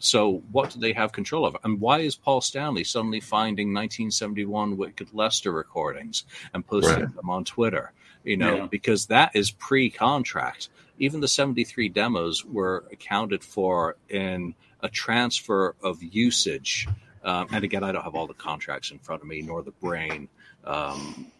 [0.00, 1.56] so what do they have control of?
[1.64, 7.14] And why is Paul Stanley suddenly finding 1971 Wicked Lester recordings and posting Right.
[7.14, 7.92] them on Twitter?
[8.22, 8.66] you know, Yeah.
[8.66, 10.68] because that is pre-contract.
[10.98, 16.86] Even the 73 demos were accounted for in a transfer of usage.
[17.24, 19.72] Um, and again, I don't have all the contracts in front of me, nor the
[19.72, 20.28] brain
[20.64, 21.32] um,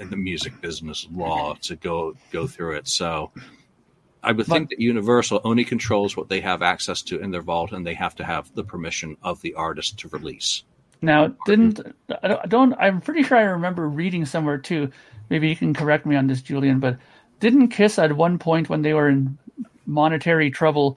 [0.00, 2.88] in the music business law to go go through it.
[2.88, 3.30] So
[4.22, 7.72] I would think that Universal only controls what they have access to in their vault,
[7.72, 10.64] and they have to have the permission of the artist to release.
[11.02, 11.80] Now, didn't
[12.22, 12.74] I don't, I don't?
[12.74, 14.90] I'm pretty sure I remember reading somewhere too.
[15.28, 16.80] Maybe you can correct me on this, Julian.
[16.80, 16.96] But
[17.40, 19.36] didn't Kiss at one point when they were in
[19.84, 20.96] monetary trouble?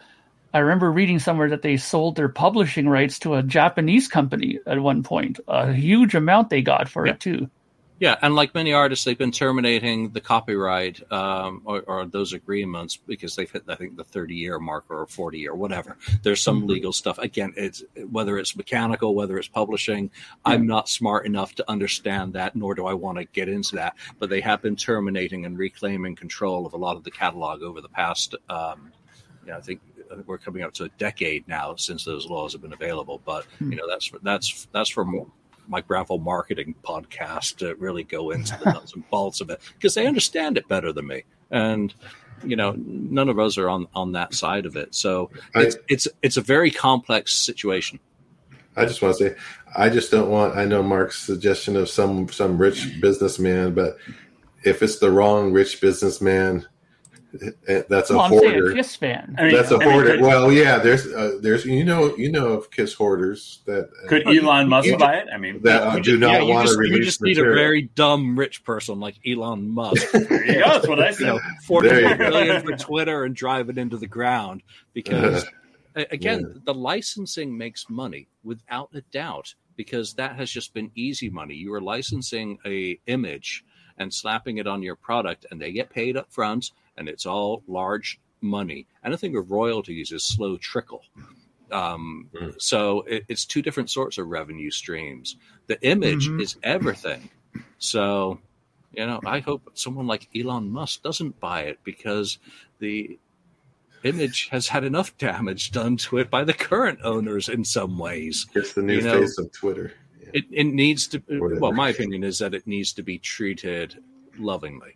[0.54, 4.80] I remember reading somewhere that they sold their publishing rights to a Japanese company at
[4.80, 5.40] one point.
[5.48, 7.14] A huge amount they got for Yeah.
[7.14, 7.50] it too.
[8.00, 12.96] Yeah, and like many artists, they've been terminating the copyright um, or, or those agreements
[12.96, 15.98] because they've hit, I think, the thirty-year mark or forty or whatever.
[16.22, 17.18] There's some legal stuff.
[17.18, 20.12] Again, it's whether it's mechanical, whether it's publishing.
[20.46, 23.96] I'm not smart enough to understand that, nor do I want to get into that.
[24.20, 27.82] But they have been terminating and reclaiming control of a lot of the catalog over
[27.82, 28.36] the past.
[28.48, 28.92] Um,
[29.48, 29.82] yeah, I think
[30.26, 33.22] we're coming up to a decade now since those laws have been available.
[33.26, 33.72] But hmm.
[33.72, 35.32] you know, that's that's that's from
[35.68, 39.94] my gravel marketing podcast to really go into the nuts and bolts of it because
[39.94, 41.24] they understand it better than me.
[41.52, 41.94] And
[42.44, 44.94] you know, none of us are on on that side of it.
[44.96, 48.00] So I- it's it's it's a very complex situation.
[48.76, 49.36] I just want to say,
[49.76, 50.56] I just don't want.
[50.56, 53.98] I know Mark's suggestion of some some rich businessman, but
[54.64, 56.66] if it's the wrong rich businessman,
[57.90, 58.74] that's a well, I'm a hoarder.
[58.74, 59.36] Kiss fan.
[59.38, 60.12] I mean, That's a I mean, hoarder.
[60.12, 64.08] could, Well, yeah, there's uh, there's you know you know of Kiss hoarders that uh,
[64.08, 65.28] could Elon Musk you- buy it?
[65.34, 67.06] I mean, that uh, You do just- not yeah, you want just, to you release
[67.06, 70.10] just need a very dumb rich person like Elon Musk.
[70.12, 70.70] there you go.
[70.70, 71.26] That's what I you said.
[71.28, 72.60] know, There you four go.
[72.62, 74.64] for Twitter and drive it into the ground
[74.94, 75.46] because
[75.98, 76.60] Uh, again, Yeah.
[76.66, 81.56] the licensing makes money without a doubt because that has just been easy money.
[81.56, 83.66] You are licensing a image
[83.98, 87.64] and slapping it on your product, and they get paid up front, and it's all
[87.68, 88.88] large money.
[89.04, 91.04] Anything with royalties is slow trickle.
[91.72, 92.62] Um, Mm.
[92.62, 95.36] So it, it's two different sorts of revenue streams.
[95.68, 96.42] The image Mhm.
[96.42, 97.30] is everything.
[97.78, 98.40] So,
[98.94, 102.38] you know, I hope someone like Elon Musk doesn't buy it because
[102.80, 103.20] the
[104.04, 108.46] image has had enough damage done to it by the current owners in some ways.
[108.56, 109.92] It's the new you know, face of Twitter.
[110.22, 110.30] Yeah.
[110.36, 111.60] It, it needs to, Whatever.
[111.60, 113.98] well, my opinion is that it needs to be treated
[114.38, 114.96] lovingly.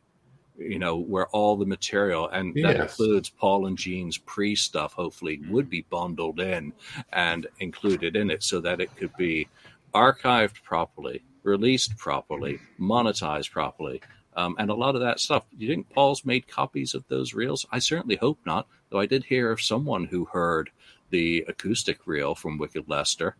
[0.58, 5.42] You know, where all the material, and that includes Paul and Gene's pre stuff, hopefully
[5.50, 6.74] would be bundled in
[7.12, 9.48] and included in it so that it could be
[9.94, 14.02] archived properly, released properly, monetized properly.
[14.36, 15.44] Um, and a lot of that stuff.
[15.58, 17.66] Do you think Paul's made copies of those reels?
[17.72, 20.70] I certainly hope not, though I did hear of someone who heard
[21.10, 23.36] the acoustic reel from Wicked Lester.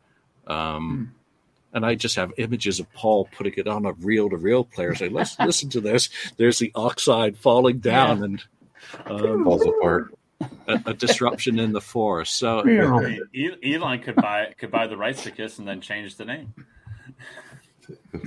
[0.48, 1.14] Um,
[1.74, 4.94] and I just have images of Paul putting it on a reel to reel player.
[4.96, 6.10] Say, let's listen to this.
[6.38, 8.44] There's the oxide falling down and
[9.06, 10.14] um, Falls apart.
[10.68, 12.36] a, a disruption in the forest.
[12.36, 13.18] So Yeah.
[13.34, 16.54] E- Elon could buy could buy the rights to Kiss and then change the name.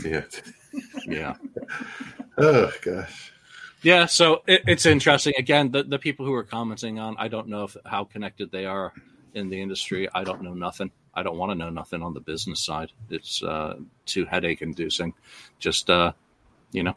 [0.05, 0.23] Yeah.
[1.07, 1.35] yeah,
[2.39, 3.33] Oh gosh.
[3.83, 4.07] yeah.
[4.07, 5.35] So it, it's interesting.
[5.39, 8.67] Again, the the people who are commenting on, I don't know if, how connected they
[8.67, 8.93] are
[9.35, 10.09] in the industry.
[10.15, 10.91] I don't know nothing.
[11.15, 12.93] I don't want to know nothing on the business side.
[13.11, 15.15] It's uh, too headache inducing.
[15.59, 16.13] Just uh,
[16.73, 16.97] you know,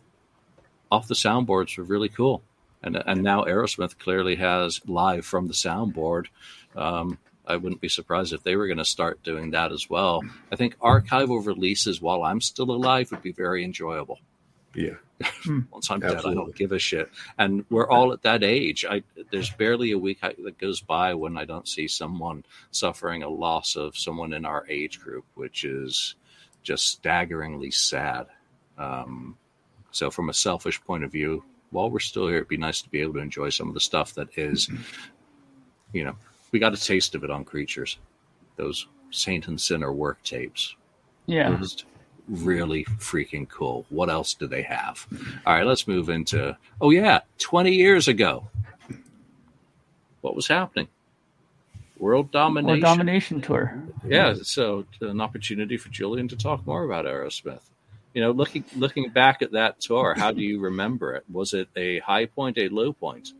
[0.91, 2.41] off the soundboards were really cool.
[2.84, 6.27] And, and now Aerosmith clearly has live from the soundboard.
[6.75, 10.21] Um, I wouldn't be surprised if they were going to start doing that as well.
[10.51, 14.19] I think archival releases while I'm still alive would be very enjoyable.
[14.78, 14.94] Yeah.
[15.72, 17.10] Once I'm dead, I don't give a shit.
[17.40, 18.86] And we're all at that age.
[18.88, 23.30] I there's barely a week that goes by when I don't see someone suffering a
[23.30, 26.13] loss of someone in our age group, which is
[26.62, 28.28] just staggeringly sad.
[28.78, 29.38] Um,
[29.90, 32.90] so, from a selfish point of view, while we're still here, it'd be nice to
[32.90, 34.70] be able to enjoy some of the stuff that is,
[35.92, 36.16] you know,
[36.52, 37.98] we got a taste of it on Creatures,
[38.56, 40.76] those Saint and Sinner work tapes.
[41.26, 41.58] Yeah.
[41.58, 41.86] Just
[42.28, 43.86] really freaking cool.
[43.90, 45.06] What else do they have?
[45.46, 46.58] All right, let's move into.
[46.82, 48.50] Oh yeah, twenty years ago,
[50.22, 50.88] what was happening?
[52.00, 52.82] World Or domination.
[52.82, 53.82] domination tour.
[54.06, 57.62] yeah, so an opportunity for Julian to talk more about Aerosmith.
[58.13, 61.24] You know, looking looking back at that tour, how do you remember it?
[61.32, 63.32] Was it a high point, a low point?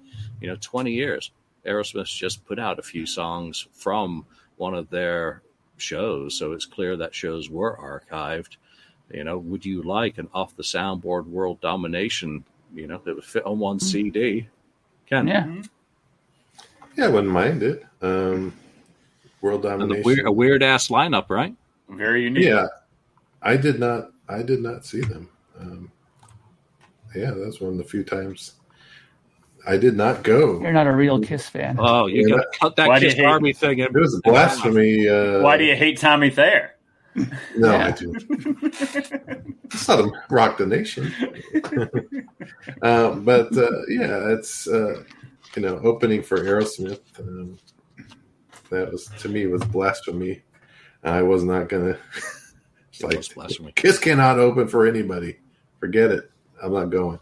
[0.42, 1.32] You know, twenty years.
[1.66, 5.42] Aerosmith's just put out a few songs from one of their
[5.78, 8.56] shows, so it's clear that shows were archived.
[9.12, 12.44] You know, would you like an off the soundboard world domination?
[12.76, 14.48] You know, that would fit on one CD.
[15.08, 15.62] Can Yeah.
[16.98, 17.86] Yeah, I wouldn't mind it.
[18.02, 18.54] Um,
[19.42, 20.04] world domination.
[20.04, 21.56] weird, a weird ass lineup, right?
[21.90, 22.44] Very unique.
[22.46, 22.68] yeah,
[23.42, 24.12] I did not.
[24.28, 25.30] I did not see them.
[25.60, 25.92] Um,
[27.16, 28.54] yeah, that's one of the few times
[29.66, 30.60] I did not go.
[30.60, 31.78] You're not a real Kiss fan.
[31.80, 33.80] Oh, you Yeah, got to cut that Why do you Kiss hate- Army thing.
[33.80, 35.08] in- It was blasphemy.
[35.08, 36.74] Uh, Why do you hate Tommy Thayer?
[37.56, 37.88] No, Yeah.
[37.88, 38.14] I do.
[39.66, 41.12] It's not a rock the nation.
[42.82, 45.04] uh, but uh, yeah, it's uh,
[45.56, 47.02] you know opening for Aerosmith.
[47.20, 47.58] Um,
[48.70, 50.44] that was to me was blasphemy.
[51.04, 51.98] I was not gonna.
[52.90, 53.72] it's like blasphemy.
[53.74, 55.38] Kiss cannot open for anybody.
[55.80, 56.32] Forget it.
[56.62, 57.20] I'm not going.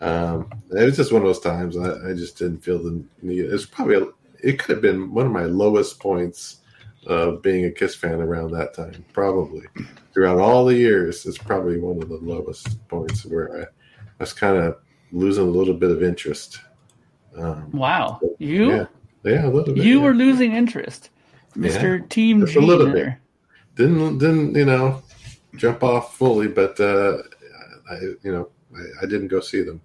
[0.00, 1.76] Um, it was just one of those times.
[1.76, 3.40] I, I just didn't feel the need.
[3.40, 4.06] It's probably a,
[4.42, 6.58] it could have been one of my lowest points
[7.06, 9.04] of being a Kiss fan around that time.
[9.12, 9.62] Probably
[10.14, 13.66] throughout all the years, it's probably one of the lowest points where I, I
[14.20, 14.76] was kind of
[15.10, 16.60] losing a little bit of interest.
[17.36, 18.86] Um, Wow, you yeah,
[19.24, 19.84] yeah, a little bit.
[19.84, 20.04] you yeah.
[20.04, 21.10] were losing interest,
[21.54, 22.58] Mister Team Just G.
[22.58, 23.14] a little bit.
[23.74, 25.02] didn't didn't you know
[25.56, 27.18] jump off fully, but uh,
[27.90, 29.80] I you know I, I didn't go see them.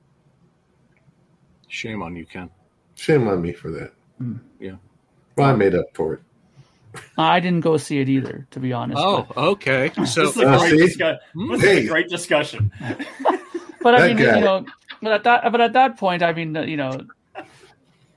[1.69, 2.49] Shame on you, Ken.
[2.95, 3.93] Shame on me for that.
[4.21, 4.39] Mm.
[4.59, 4.75] Yeah.
[5.35, 6.21] Well, I made up for it.
[7.17, 8.99] I didn't go see it either, to be honest.
[8.99, 9.91] Oh, okay.
[10.05, 10.77] So This is a Uh, great, see?
[10.77, 11.19] discuss-
[11.49, 12.71] this is a great discussion.
[13.81, 14.37] but I mean, guy.
[14.39, 14.65] you know,
[15.01, 17.01] but at that, but at that point, I mean, you know,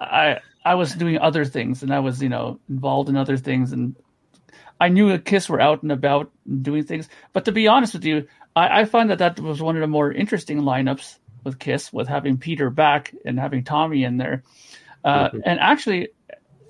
[0.00, 3.72] I I was doing other things, and I was, you know, involved in other things,
[3.72, 3.96] and
[4.80, 6.30] I knew the Kiss were out and about
[6.62, 7.08] doing things.
[7.32, 9.86] But to be honest with you, I, I find that that was one of the
[9.86, 14.42] more interesting lineups with Kiss, with having Peter back and having Tommy in there.
[15.04, 15.40] Uh, Mhm.
[15.44, 16.08] And actually,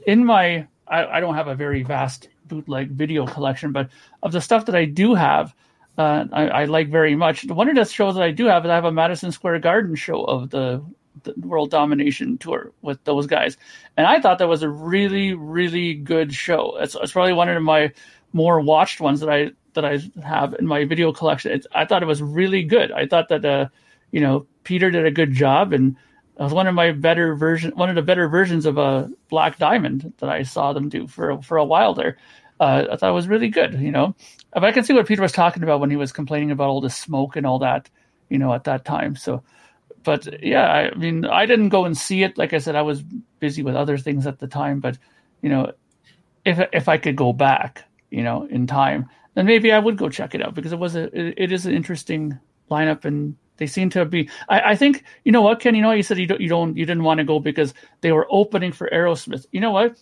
[0.07, 3.89] in my, I, I don't have a very vast bootleg video collection, but
[4.23, 5.55] of the stuff that I do have,
[5.97, 7.47] uh, I, I like very much.
[7.47, 9.95] One of the shows that I do have is I have a Madison Square Garden
[9.95, 10.85] show of the,
[11.23, 13.57] the World Domination Tour with those guys,
[13.97, 16.77] and I thought that was a really, really good show.
[16.79, 17.93] It's, it's probably one of my
[18.33, 21.53] more watched ones that I that I have in my video collection.
[21.53, 22.91] It's, I thought it was really good.
[22.91, 23.69] I thought that uh,
[24.11, 25.97] you know Peter did a good job, and
[26.41, 29.59] it was one of my better version, one of the better versions of a Black
[29.59, 32.17] Diamond that I saw them do for for a while there.
[32.59, 34.17] Uh, I thought it was really good, you know.
[34.55, 36.81] But I can see what Peter was talking about when he was complaining about all
[36.81, 37.91] the smoke and all that,
[38.31, 39.17] you know, at that time.
[39.17, 39.43] So,
[40.03, 42.39] but yeah, I mean, I didn't go and see it.
[42.39, 43.03] Like I said, I was
[43.39, 44.81] busy with other things at the time.
[44.81, 44.97] But
[45.43, 45.73] you know,
[46.47, 50.09] if if I could go back, you know, in time, then maybe I would go
[50.09, 52.39] check it out because it was a it, it is an interesting
[52.71, 54.29] lineup and they seem to be.
[54.49, 55.77] I, I think you know what, Ken.
[55.77, 58.11] You know, you said you don't you don't you didn't want to go because they
[58.11, 59.47] were opening for Aerosmith.
[59.53, 59.97] You know what?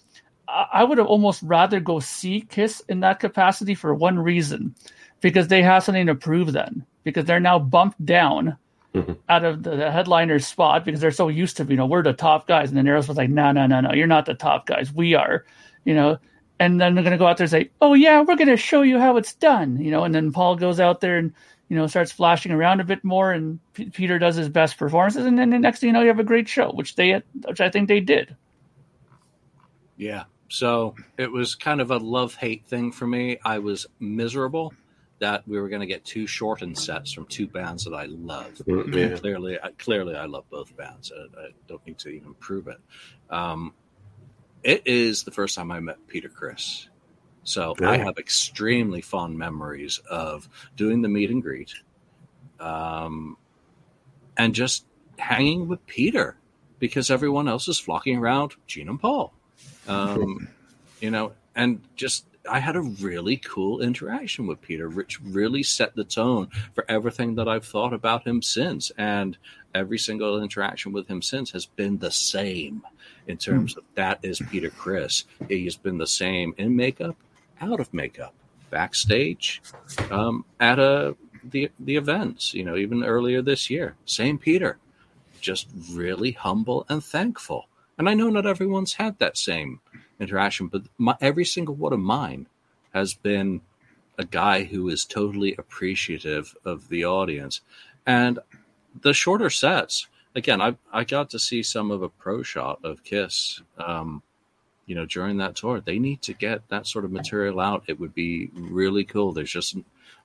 [0.49, 4.75] I, I would have almost rather go see Kiss in that capacity for one reason,
[5.21, 6.87] because they have something to prove then.
[7.05, 8.57] Because they're now bumped down
[8.95, 9.19] Mhm.
[9.29, 12.15] out of the, the headliner spot because they're so used to you know we're the
[12.15, 14.91] top guys, and then Aerosmith's like, no, no, no, no, you're not the top guys,
[14.91, 15.45] we are,
[15.85, 16.17] you know.
[16.61, 18.57] And then they're going to go out there and say, "Oh yeah, we're going to
[18.57, 20.05] show you how it's done," you know.
[20.05, 21.33] And then Paul goes out there and
[21.69, 25.27] you know starts flashing around a bit more, and P- Peter does his best performances,
[25.27, 27.61] and then the next thing you know, you have a great show, which they, which
[27.61, 28.37] I think they did.
[29.97, 30.25] Yeah.
[30.49, 33.39] So it was kind of a love hate thing for me.
[33.45, 34.73] I was miserable
[35.19, 38.63] that we were going to get two shortened sets from two bands that I love.
[38.67, 39.17] Yeah.
[39.17, 41.13] Clearly, I, clearly, I love both bands.
[41.15, 42.79] I, I don't need to even prove it.
[43.29, 43.75] Um,
[44.63, 46.89] it is the first time I met Peter Criss,
[47.49, 51.75] so I have extremely fond memories of doing the meet and greet,
[52.61, 53.37] um,
[54.37, 54.85] and just
[55.19, 56.37] hanging with Peter
[56.79, 59.33] because everyone else is flocking around Gene and Paul.
[59.87, 60.49] Um,
[61.01, 65.95] you know, and just I had a really cool interaction with Peter, which really set
[65.95, 68.91] the tone for everything that I've thought about him since.
[68.97, 69.37] And
[69.75, 72.83] every single interaction with him since has been the same
[73.27, 75.25] in terms of that is Peter Criss.
[75.49, 77.17] He has been the same in makeup,
[77.61, 78.35] out of makeup,
[78.71, 79.63] backstage,
[80.11, 82.55] um, at a the the events.
[82.55, 84.79] You know, even earlier this year, same Peter,
[85.41, 87.69] just really humble and thankful.
[87.97, 89.81] And I know not everyone's had that same
[90.21, 92.47] interaction, but my, every single one of mine
[92.95, 93.61] has been
[94.19, 97.61] a guy who is totally appreciative of the audience.
[98.07, 98.39] And
[99.01, 103.05] the shorter sets, again, I I got to see some of a pro shot of
[103.05, 104.23] Kiss, um,
[104.89, 105.81] you know, during that tour.
[105.81, 107.85] They need to get that sort of material out.
[107.87, 109.33] It would be really cool.
[109.33, 109.77] There's just,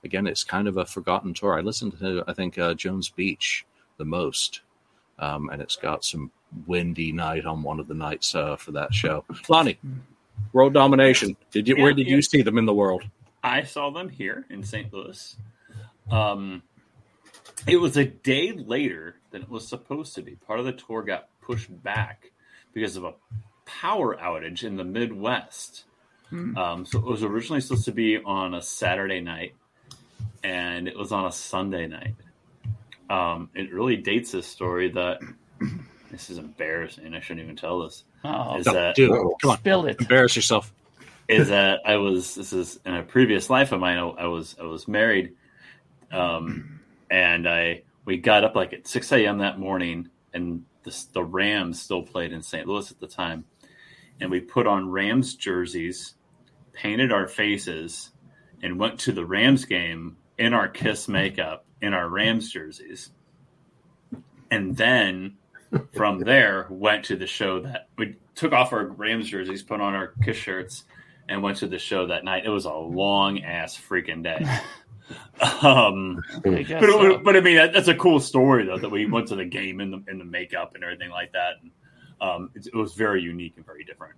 [0.02, 1.56] again, it's kind of a forgotten tour.
[1.56, 3.66] I listened to, I think, uh, Jones Beach
[3.98, 4.62] the most,
[5.18, 6.30] um, and it's got some
[6.66, 9.24] windy night on one of the nights uh, for that show.
[9.50, 9.78] Lonnie,
[10.54, 11.36] World Domination.
[11.50, 11.76] Did you?
[11.76, 12.16] Yeah, where did yeah.
[12.16, 13.04] you see them in the world?
[13.42, 14.90] I saw them here in St.
[14.92, 15.36] Louis.
[16.10, 16.62] Um,
[17.66, 20.36] it was a day later than it was supposed to be.
[20.36, 22.30] Part of the tour got pushed back
[22.72, 23.12] because of a
[23.80, 25.84] power outage in the Midwest.
[26.30, 26.56] Hmm.
[26.56, 29.54] Um, so it was originally supposed to be on a Saturday night,
[30.42, 32.14] and it was on a Sunday night.
[33.10, 35.20] um, it really dates this story that
[36.10, 37.14] this is embarrassing.
[37.14, 38.04] I shouldn't even tell this.
[38.24, 39.10] Oh, Is No, that dude,
[39.42, 40.00] come on, spill it.
[40.00, 40.72] embarrass yourself.
[41.28, 43.98] is that I was this is in a previous life of mine.
[43.98, 45.34] I, I was I was married,
[46.10, 49.38] um, and I we got up like at six a.m.
[49.38, 52.66] that morning, and the the Rams still played in St.
[52.66, 53.44] Louis at the time,
[54.20, 56.14] and we put on Rams jerseys,
[56.72, 58.10] painted our faces,
[58.62, 63.10] and went to the Rams game in our Kiss makeup in our Rams jerseys,
[64.50, 65.36] and then
[65.92, 69.94] from there went to the show that we took off our Rams jerseys, put on
[69.94, 70.84] our Kiss shirts,
[71.28, 72.44] and went to the show that night.
[72.44, 74.44] It was a long ass freaking day.
[75.62, 79.04] um, I guess but, but I mean that, that's a cool story though that we
[79.06, 81.54] went to the game in the in the makeup and everything like that.
[81.62, 81.70] And,
[82.24, 84.14] um, it, it was very unique and very different.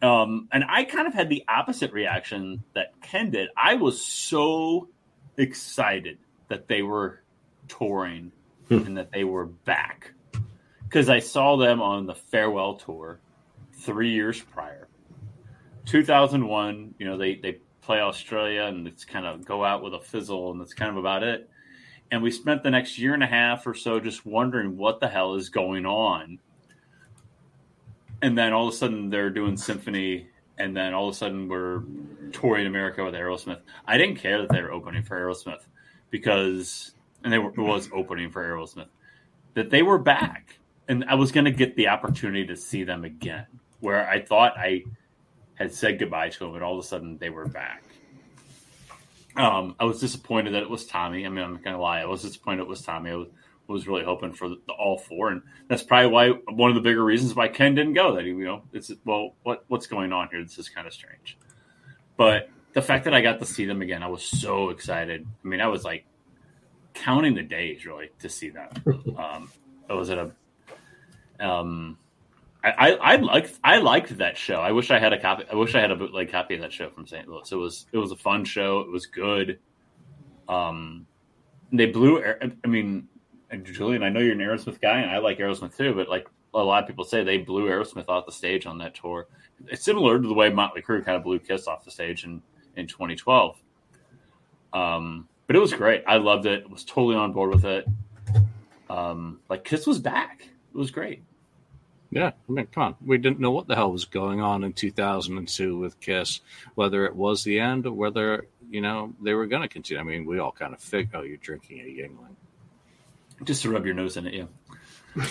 [0.00, 3.48] Um, and I kind of had the opposite reaction that Ken did.
[3.56, 4.88] I was so
[5.36, 6.18] excited
[6.48, 7.22] that they were
[7.68, 8.32] touring
[8.68, 10.12] and that they were back
[10.84, 13.20] because I saw them on the farewell tour
[13.74, 14.88] three years prior.
[15.86, 20.00] 2001, you know, they, they play Australia and it's kind of go out with a
[20.00, 21.48] fizzle and that's kind of about it.
[22.10, 25.08] And we spent the next year and a half or so just wondering what the
[25.08, 26.38] hell is going on.
[28.22, 31.48] And then all of a sudden they're doing symphony and then all of a sudden
[31.48, 31.82] we're
[32.32, 33.60] touring America with Aerosmith.
[33.86, 35.66] I didn't care that they were opening for Aerosmith
[36.10, 36.94] because
[37.24, 38.88] and they were it was opening for Aerosmith
[39.54, 40.58] that they were back
[40.88, 43.46] and I was going to get the opportunity to see them again
[43.80, 44.84] where I thought I
[45.54, 47.82] had said goodbye to them and all of a sudden they were back.
[49.36, 51.24] Um, I was disappointed that it was Tommy.
[51.24, 52.00] I mean, I'm not going to lie.
[52.00, 53.10] I was disappointed it was Tommy.
[53.10, 53.28] I was,
[53.66, 56.80] was really hoping for the, the all four, and that's probably why one of the
[56.80, 58.14] bigger reasons why Ken didn't go.
[58.14, 60.42] That he, you know, it's well, what what's going on here?
[60.42, 61.38] This is kind of strange.
[62.16, 65.26] But the fact that I got to see them again, I was so excited.
[65.44, 66.04] I mean, I was like
[66.94, 68.68] counting the days really to see them.
[69.16, 69.50] Um,
[69.90, 70.30] I was at a,
[71.44, 71.98] um,
[72.64, 74.56] I, I I liked I liked that show.
[74.56, 75.44] I wish I had a copy.
[75.50, 77.28] I wish I had a bootleg copy of that show from St.
[77.28, 77.50] Louis.
[77.50, 78.80] It was it was a fun show.
[78.80, 79.58] It was good.
[80.48, 81.06] Um,
[81.72, 82.22] they blew.
[82.22, 83.08] I mean,
[83.58, 85.94] Julian, I know you're an Aerosmith guy, and I like Aerosmith too.
[85.94, 88.94] But like a lot of people say, they blew Aerosmith off the stage on that
[88.94, 89.26] tour.
[89.68, 92.42] It's similar to the way Motley Crue kind of blew Kiss off the stage in
[92.76, 93.60] in 2012.
[94.72, 96.02] Um, but it was great.
[96.06, 96.68] I loved it.
[96.70, 97.86] Was totally on board with it.
[98.88, 100.48] Um, like Kiss was back.
[100.74, 101.22] It was great.
[102.10, 102.94] Yeah, I mean, come on.
[103.04, 106.40] We didn't know what the hell was going on in 2002 with Kiss,
[106.74, 109.98] whether it was the end or whether, you know, they were going to continue.
[109.98, 112.36] I mean, we all kind of figured, oh, you're drinking a Yuengling.
[113.44, 114.44] Just to rub your nose in it, yeah.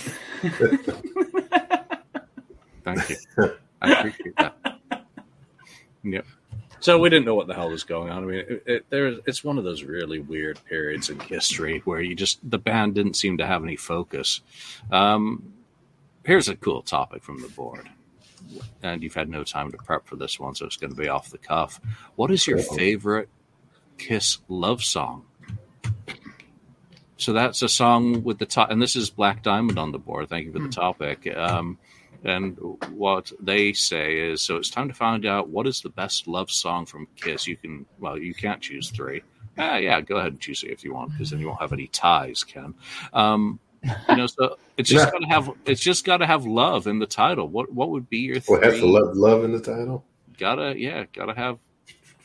[2.84, 3.16] Thank you.
[3.82, 4.78] I appreciate that.
[6.04, 6.26] Yep.
[6.80, 8.24] So we didn't know what the hell was going on.
[8.24, 12.02] I mean, it, it, there's it's one of those really weird periods in history where
[12.02, 14.42] you just the band didn't seem to have any focus.
[14.92, 15.54] Um,
[16.26, 17.88] here's a cool topic from the board,
[18.82, 21.08] and you've had no time to prep for this one, so it's going to be
[21.08, 21.80] off the cuff.
[22.16, 23.30] What is your favorite
[24.00, 25.26] Kiss love song?
[27.22, 30.28] So that's a song with the top, and this is Black Diamond on the board.
[30.28, 31.28] Thank you for the topic.
[31.38, 31.78] Um,
[32.24, 32.58] and
[32.90, 36.50] what they say is, so it's time to find out what is the best love
[36.50, 37.46] song from Kiss.
[37.46, 39.22] You can, well, you can't choose three.
[39.56, 41.74] Ah, yeah, go ahead and choose it if you want, because then you won't have
[41.74, 42.74] any ties, Ken.
[43.14, 43.60] Um,
[44.10, 45.12] you know, so it's just Yeah.
[45.12, 47.48] got to have, it's just got to have love in the title.
[47.48, 48.82] What, what would be your Well, has three?
[48.82, 50.06] the love, love in the title?
[50.40, 51.60] gotta yeah gotta have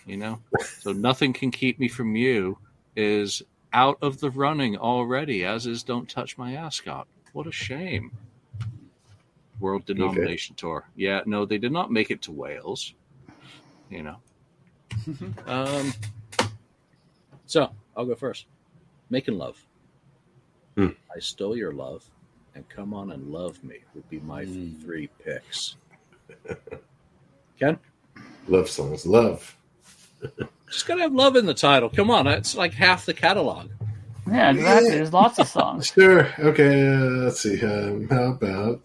[0.06, 0.38] you know
[0.78, 2.56] so nothing can keep me from you
[2.96, 3.42] is
[3.72, 7.06] out of the running already as is don't touch my ascot.
[7.32, 8.10] What a shame.
[9.60, 10.84] World denomination tour.
[10.96, 12.94] Yeah no they did not make it to wales
[13.90, 14.16] you know.
[15.46, 15.92] Um
[17.46, 18.46] so i'll go first.
[19.10, 19.64] Making love.
[20.76, 20.88] Hmm.
[21.14, 22.04] i stole your love
[22.54, 24.72] and come on and love me would be my Hmm.
[24.82, 25.76] three picks.
[27.58, 27.78] Ken?
[28.48, 29.06] Love songs.
[29.06, 29.56] Love.
[30.76, 31.88] Just gotta have love in the title.
[31.88, 33.70] Come on, it's like half the catalog.
[34.30, 34.90] Yeah, exactly.
[34.90, 35.86] There's lots of songs.
[35.94, 36.28] Sure.
[36.38, 36.86] Okay.
[36.86, 37.58] Uh, let's see.
[37.64, 38.82] Um, how about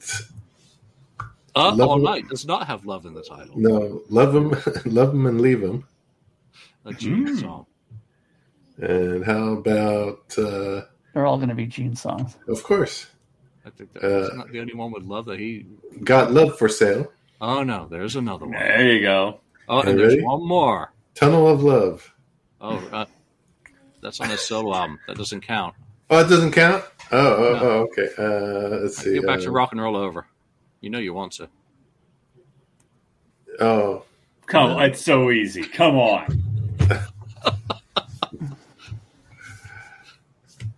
[1.54, 2.04] Uh, Love All it.
[2.04, 3.60] Night does not have love in the title.
[3.60, 4.04] no?
[4.10, 4.52] Love them,
[4.86, 5.84] love them, and leave them.
[6.86, 7.39] A Gene Mm.
[7.42, 7.66] song.
[8.78, 10.34] And how about?
[10.38, 10.84] Uh,
[11.14, 12.38] They're all going to be Gene songs.
[12.48, 13.08] of course,
[13.66, 15.66] I think that, Uh, that's not the only one with love that he.
[16.06, 17.12] got love for sale.
[17.42, 18.54] Oh no, there's another one.
[18.58, 19.42] There you go.
[19.68, 20.24] Oh, and You there's ready?
[20.24, 20.94] one more.
[21.16, 22.14] Tunnel of Love.
[22.59, 23.05] Oh, uh,
[24.01, 24.99] that's on his solo album.
[25.07, 25.76] That doesn't count.
[26.09, 26.84] Oh, it doesn't count.
[27.12, 27.59] Oh, oh, No.
[27.62, 28.09] oh okay.
[28.18, 29.14] Uh, let's see.
[29.16, 30.26] Get back to uh, rock and roll over.
[30.82, 31.49] You know you want to.
[33.59, 34.03] Oh,
[34.47, 34.84] Come, On.
[34.84, 35.64] it's so easy.
[35.64, 36.43] Come on.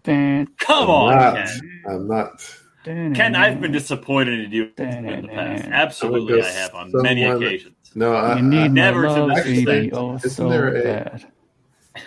[0.03, 1.35] Dan, Come I'm on, not.
[1.35, 1.81] Ken.
[1.87, 2.57] I'm not.
[2.83, 5.63] dan, Ken, I've been disappointed in you in the past.
[5.65, 7.75] Absolutely, I have on many occasions.
[7.95, 9.89] No, I, You need I, my never to love, this baby, extent.
[9.93, 11.25] oh Isn't so there a- bad.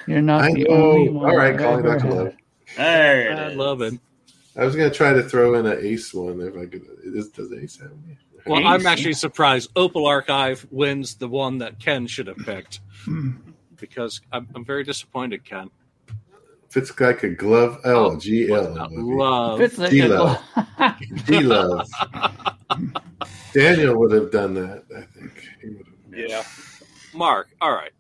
[0.09, 0.71] You're not I the know.
[0.75, 1.31] only one.
[1.31, 2.07] All right, I've calling ever Dr.
[2.09, 2.15] had.
[2.17, 2.35] Love.
[2.77, 3.95] There I love it.
[4.57, 6.83] I was going to try to throw in an Ace one if I could.
[7.05, 8.19] Is, does Ace have any?
[8.47, 8.67] Well, Ace.
[8.67, 9.71] I'm actually surprised.
[9.77, 13.33] Opal Archive wins the one that Ken should have picked Hmm.
[13.77, 15.71] because I'm, I'm very disappointed, Ken.
[16.69, 17.79] Fits like a glove.
[17.85, 19.17] L Oh, G Was not L.
[19.17, 19.59] love.
[19.59, 20.43] Fits like D-Love.
[21.27, 21.89] D love.
[23.55, 24.85] Daniel would have done that.
[24.97, 25.33] I think.
[25.63, 25.95] He would have.
[26.29, 26.45] Yeah.
[27.15, 27.93] Mark, all right.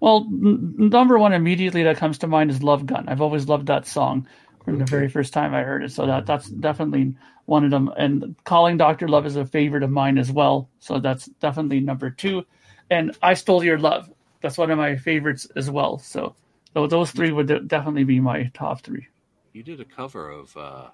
[0.00, 3.66] Well, n- number one immediately that comes to mind is "Love Gun." I've always loved
[3.68, 4.26] that song
[4.64, 7.14] from the very first time I heard it, so that that's definitely
[7.46, 7.90] one of them.
[7.96, 12.10] And "Calling Doctor Love" is a favorite of mine as well, so that's definitely number
[12.10, 12.44] two.
[12.90, 14.10] And "I Stole Your Love"
[14.40, 15.98] that's one of my favorites as well.
[15.98, 16.34] So,
[16.74, 19.06] so those three would definitely be my top three.
[19.52, 20.88] You did a cover of uh,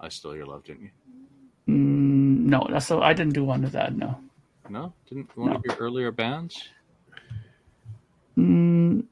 [0.00, 0.90] I Stole Your Love, didn't you?
[1.68, 3.96] Mm, no, that's so I didn't do one of that.
[3.96, 4.18] No.
[4.68, 4.92] No?
[5.08, 5.56] Didn't one No.
[5.56, 6.68] of your earlier bands?
[8.38, 9.04] Mm,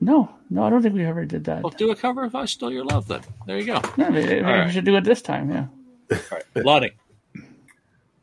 [0.00, 1.62] no, no, I don't think we ever did that.
[1.62, 3.20] Well, do a cover of I Still Your Love then.
[3.46, 3.80] There you go.
[3.96, 4.66] No, maybe, maybe right.
[4.66, 5.50] we should do it this time.
[5.50, 5.66] Yeah.
[6.12, 6.44] All right.
[6.64, 6.92] Lonnie.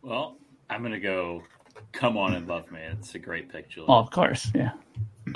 [0.01, 0.37] Well,
[0.69, 1.43] I'm going to go
[1.93, 2.79] Come On and Love Me.
[2.81, 3.87] It's a great pick, Julie.
[3.89, 4.51] Oh, of course.
[4.53, 4.71] Yeah.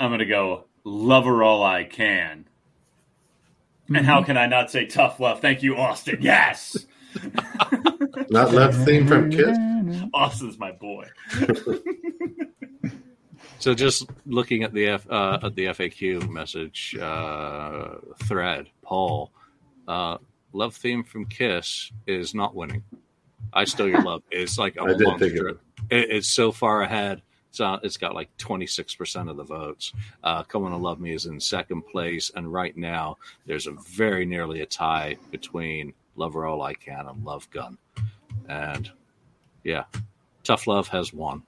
[0.00, 2.44] I'm going to go Love Her All I Can.
[3.88, 4.04] And Mm-hmm.
[4.04, 5.40] how can I not say tough love?
[5.40, 6.18] Thank you, Austin.
[6.20, 6.84] Yes.
[8.30, 9.56] Not love theme from Kiss.
[10.14, 11.06] Austin's my boy.
[13.60, 19.32] So just looking at the F, uh, at the FAQ message uh, thread, Paul,
[19.88, 20.18] uh,
[20.52, 22.84] love theme from Kiss is not winning.
[23.52, 25.48] I still your love is like a I did think monster.
[25.48, 25.58] of
[25.90, 27.22] It, it's so far ahead.
[27.50, 29.92] It's on, it's got like twenty six percent of the votes.
[30.22, 33.16] Uh, Come on, love me is in second place, and right now
[33.46, 37.78] there's a very nearly a tie between Love Her All I Can and Love Gun,
[38.48, 38.90] and
[39.64, 39.84] yeah,
[40.44, 41.42] Tough Love has one.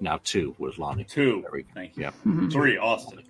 [0.00, 1.04] Now two with Lonnie.
[1.04, 1.42] Two.
[1.42, 1.68] There we go.
[1.74, 2.02] Thank you.
[2.02, 2.48] Yeah.
[2.50, 3.22] Three, Austin.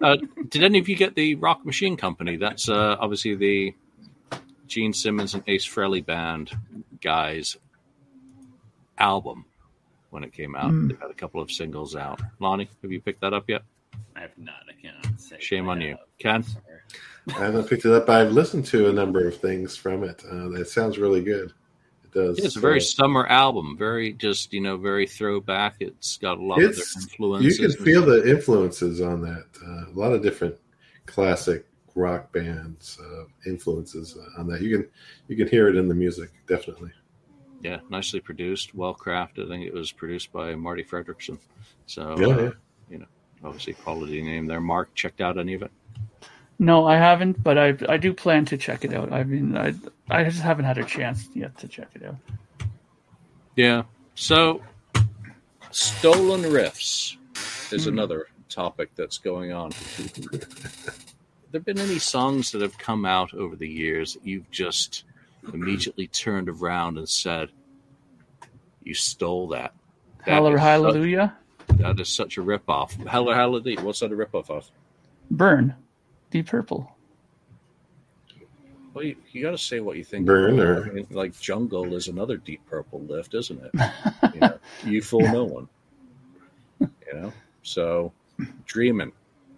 [0.00, 0.16] Uh,
[0.48, 2.36] did any of you get the Rock Machine Company?
[2.36, 3.74] That's uh, obviously the
[4.66, 6.50] Gene Simmons and Ace Frehley band
[7.00, 7.56] guys'
[8.98, 9.44] album
[10.10, 10.70] when it came out.
[10.70, 10.90] Mm.
[10.90, 12.20] They had a couple of singles out.
[12.40, 13.62] Lonnie, have you picked that up yet?
[14.16, 14.62] I have not.
[14.68, 15.36] I cannot say.
[15.40, 15.90] Shame I on you.
[15.90, 15.98] have.
[16.18, 16.42] Ken?
[16.42, 16.62] Sorry.
[17.28, 18.08] I haven't picked it up.
[18.08, 20.22] I've listened to a number of things from it.
[20.30, 21.52] Uh, that sounds really good.
[22.14, 22.38] It does.
[22.38, 23.76] Yeah, it's a very uh, summer album.
[23.76, 25.76] Very just you know very throwback.
[25.80, 29.46] It's got a lot of It's- their you can feel the influences on that.
[29.64, 30.56] Uh, a lot of different
[31.06, 34.60] classic rock bands uh, influences on that.
[34.62, 34.88] You can
[35.28, 36.90] you can hear it in the music definitely.
[37.62, 39.46] yeah, nicely produced, well crafted.
[39.46, 41.38] I think it was produced by Marti Frederiksen.
[41.86, 42.50] So Yeah, uh,
[42.90, 42.98] yeah.
[43.44, 44.60] obviously quality name there.
[44.60, 45.70] Mark checked out any of it?
[46.58, 49.12] No, I haven't, but I I do plan to check it out.
[49.12, 49.74] I mean, I
[50.10, 52.16] I just haven't had a chance yet to check it out.
[53.56, 53.84] Yeah.
[54.14, 54.62] So,
[55.70, 57.16] stolen riffs
[57.72, 57.90] is hmm.
[57.90, 59.72] another topic that's going on.
[61.50, 65.04] there been any songs that have come out over the years that you've just
[65.52, 67.50] immediately turned around and said,
[68.82, 69.72] "You stole that"?
[70.26, 71.36] That Hallelujah, is hallelujah,
[71.68, 72.92] Such, that is such a ripoff.
[73.06, 73.80] Hallelujah, hallelujah.
[73.82, 74.70] What's that a ripoff of?
[75.30, 75.74] burn,
[76.30, 76.90] Deep Purple.
[78.94, 80.24] Well, you, you got to say what you think.
[80.26, 83.70] Burn or- I mean, like Jungle is another Deep Purple lift, isn't it?
[84.34, 85.68] you, know, you fool no one.
[86.80, 87.32] You know,
[87.62, 88.12] so
[88.66, 89.12] dreaming,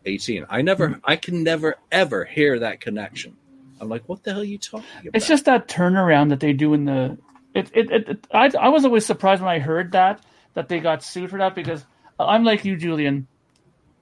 [0.06, 0.46] eighteen.
[0.48, 3.36] I never, I can never ever hear that connection.
[3.80, 5.10] I'm like, what the hell are you talking about?
[5.14, 7.18] It's just that turnaround that they do in the.
[7.54, 10.22] It, it, it, it I, I was always surprised when I heard that
[10.54, 11.84] that they got sued for that because
[12.18, 13.26] uh, I'm like you, Julian.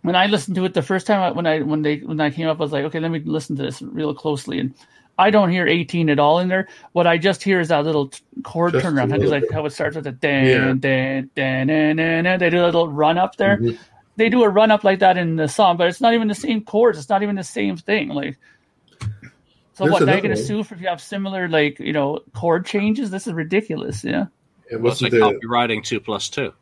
[0.03, 2.30] When I listened to it the first time, I, when I when they when I
[2.30, 4.74] came up, I was like, okay, let me listen to this real closely, and
[5.19, 6.67] I don't hear 18 at all in there.
[6.93, 8.11] What I just hear is that little
[8.43, 9.15] chord Just turnaround.
[9.21, 10.59] It's like how it starts with a dan Yeah.
[10.79, 12.25] dan dan dan dan.
[12.25, 12.39] dan.
[12.41, 13.59] They do a little run up there.
[13.59, 13.79] Mhm.
[14.17, 16.35] They do a run up like that in the song, but it's not even the
[16.35, 16.99] same chords.
[16.99, 18.09] It's not even the same thing.
[18.11, 18.39] Like,
[19.01, 20.03] so There's what?
[20.05, 23.11] Now you're going to sue for if you have similar like you know chord changes?
[23.11, 24.05] This is ridiculous.
[24.05, 24.27] Yeah,
[24.71, 25.39] It Well, wasn't like there.
[25.41, 26.53] copywriting two plus two.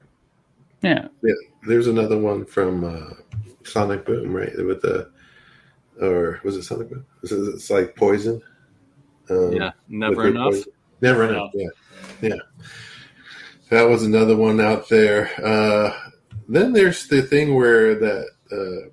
[0.82, 1.08] yeah.
[1.22, 1.34] Yeah,
[1.66, 3.14] there's another one from uh,
[3.64, 4.52] Sonic Boom, right?
[4.56, 5.10] With the
[6.02, 7.04] or was it something?
[7.22, 8.42] It's, like Poison.
[9.30, 10.52] Um, Yeah, never enough.
[10.52, 10.72] Poison.
[11.00, 11.50] Never enough.
[11.54, 11.68] Yeah,
[12.20, 12.36] yeah.
[13.70, 15.30] That was another one out there.
[15.42, 16.10] Uh,
[16.48, 18.90] then there's the thing where that uh,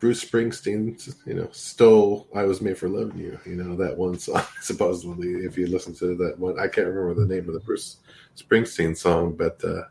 [0.00, 4.18] Bruce Springsteen, you know, stole "I Was Made for Loving You." You know that one
[4.18, 4.42] song.
[4.60, 7.98] Supposedly, if you listen to that one, I can't remember the name of the Bruce
[8.36, 9.84] Springsteen song, but uh,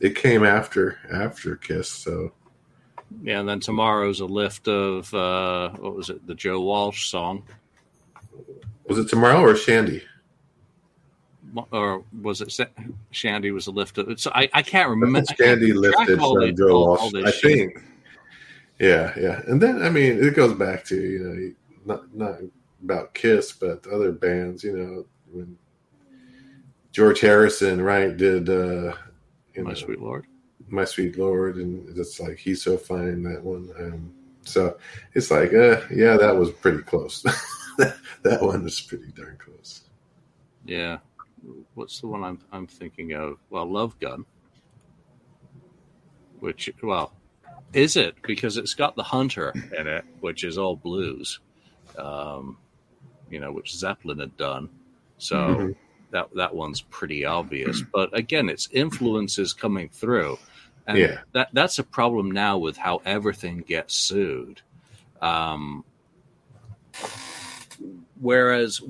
[0.00, 1.88] it came after after Kiss.
[1.88, 2.32] So
[3.22, 6.26] Yeah, and then tomorrow's a lift of uh, what was it?
[6.26, 7.42] The Joe Walsh song,
[8.88, 10.02] Was it tomorrow or Shandy?
[11.72, 12.56] or was it
[13.10, 13.50] Shandy?
[13.50, 14.20] Was a lift of?
[14.20, 15.22] So I, I can't remember.
[15.28, 17.14] I Shandy lifted from Joe Walsh.
[17.14, 17.42] I shit.
[17.42, 17.84] think.
[18.78, 21.54] Yeah, yeah, and then I mean, it goes back to you know
[21.84, 22.36] not not
[22.82, 24.64] about Kiss, but other bands.
[24.64, 25.58] You know, when
[26.92, 28.94] George Harrison, right, did uh,
[29.54, 30.26] you My know, sweet lord.
[30.70, 34.12] My sweet lord and it's like he's so fine that one um
[34.44, 34.76] so
[35.14, 37.22] it's like uh yeah that was pretty close
[38.22, 39.82] that one was pretty darn close
[40.64, 40.98] Yeah.
[41.74, 43.38] What's the one I'm I'm thinking of?
[43.48, 44.26] Well, Love Gun.
[46.40, 47.12] Which well,
[47.72, 51.40] is it because it's got the Hunter in it, which is all blues,
[51.98, 52.58] um,
[53.30, 54.68] you know, which Zeppelin had done.
[55.18, 55.74] So Mhm.
[56.10, 57.82] that that one's pretty obvious.
[57.92, 60.38] But again, it's influences coming through,
[60.86, 61.20] and Yeah.
[61.32, 64.62] that that's a problem now with how everything gets sued.
[65.20, 65.84] Um,
[68.20, 68.80] whereas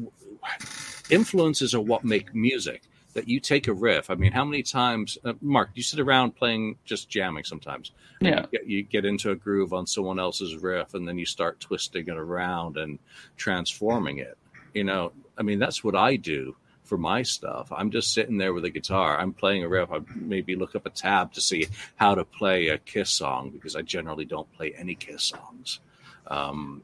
[1.11, 2.83] influences are what make music.
[3.15, 4.09] That you take a riff.
[4.09, 5.71] I mean, how many times, uh, Mark?
[5.75, 7.91] You sit around playing, just jamming sometimes.
[8.21, 8.43] Yeah.
[8.43, 11.59] You get, you get into a groove on someone else's riff, and then you start
[11.59, 13.01] twisting it around and
[13.37, 14.39] transforming it.
[14.75, 16.55] You know, I mean, that's what I do
[16.91, 17.71] for my stuff.
[17.71, 19.17] I'm just sitting there with a guitar.
[19.17, 19.93] I'm playing a riff.
[19.93, 23.77] I maybe look up a tab to see how to play a Kiss song because
[23.77, 25.79] I generally don't play any Kiss songs.
[26.27, 26.83] Um,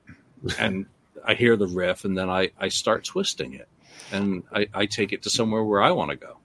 [0.61, 0.87] and
[1.25, 3.69] I hear the riff, and then I, I start twisting it,
[4.13, 6.37] and I, I take it to somewhere where I want to go.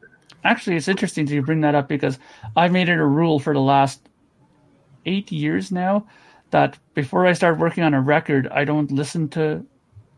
[0.43, 2.17] Actually, it's interesting to you bring that up because
[2.55, 4.01] I've made it a rule for the last
[5.05, 6.07] eight years now
[6.49, 9.63] that before I start working on a record, I don't listen to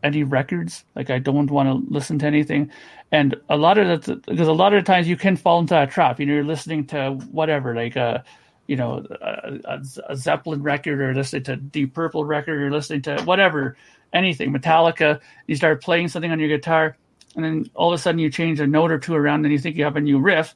[0.04, 0.84] any records.
[0.94, 2.70] Like I don't want to listen to anything.
[3.10, 5.90] And a lot of that, because a lot of times you can fall into that
[5.90, 6.20] trap.
[6.20, 8.22] You know, you're listening to whatever, like a
[8.66, 13.22] you know a, a Zeppelin record, or listening to Deep Purple record, or listening to
[13.22, 13.76] whatever,
[14.12, 15.20] anything Metallica.
[15.46, 16.96] You start playing something on your guitar,
[17.34, 19.58] and then all of a sudden you change a note or two around, and you
[19.58, 20.54] think you have a new riff.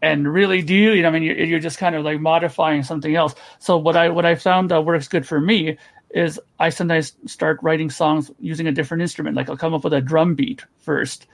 [0.00, 0.92] And really, do you?
[0.92, 3.34] You know, I mean, you're, you're just kind of like modifying something else.
[3.58, 5.76] So what I what I found that works good for me
[6.10, 9.36] is I sometimes start writing songs using a different instrument.
[9.36, 11.26] Like I'll come up with a drum beat first,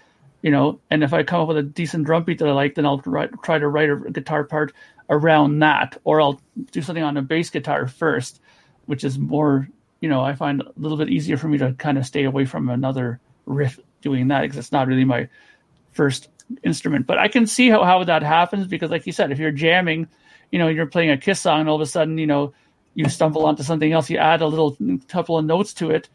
[0.42, 2.74] you know, and if I come up with a decent drum beat that I like,
[2.74, 4.72] then I'll write, try to write a guitar part
[5.08, 6.40] around that, or I'll
[6.72, 8.40] do something on a bass guitar first,
[8.86, 9.68] which is more,
[10.00, 12.44] you know, I find a little bit easier for me to kind of stay away
[12.44, 15.28] from another riff doing that because it's not really my
[15.92, 16.28] first
[16.62, 17.06] instrument.
[17.06, 20.08] But I can see how, how that happens because, like you said, if you're jamming,
[20.50, 22.54] you know, you're playing a Kiss song, and all of a sudden, you know,
[22.94, 24.76] you stumble onto something else, you add a little
[25.08, 26.08] couple of notes to it,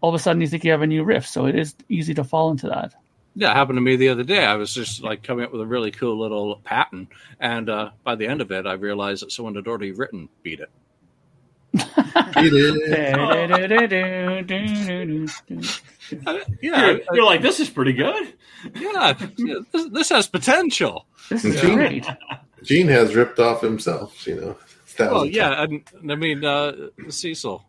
[0.00, 1.26] all of a sudden you think you have a new riff.
[1.26, 2.94] So it is easy to fall into that.
[3.36, 4.44] Yeah, it happened to me the other day.
[4.44, 7.08] I was just like coming up with a really cool little pattern,
[7.40, 10.60] and uh, by the end of it, I realized that someone had already written "Beat
[10.60, 10.70] It."
[12.38, 12.76] He did.
[12.88, 13.16] Yeah,
[16.60, 18.32] You're, you're like, this is pretty good.
[18.76, 19.14] yeah,
[19.72, 21.06] this, this has potential.
[21.28, 22.06] This is Gene- great.
[22.62, 24.56] gene has ripped off himself you know
[24.98, 26.72] Well, yeah, and, and I mean uh,
[27.08, 27.64] Cecil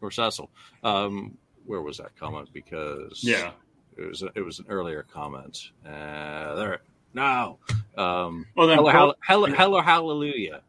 [0.00, 0.50] or Cecil.
[0.84, 2.48] Um, where was that comment?
[2.52, 3.50] Because Yeah.
[3.96, 5.70] it was it was an earlier comment.
[5.86, 6.80] Uh, there,
[7.14, 7.58] now,
[7.96, 10.60] Um, Well, then, Hell, Pearl- hell, hell, hell or hallelujah.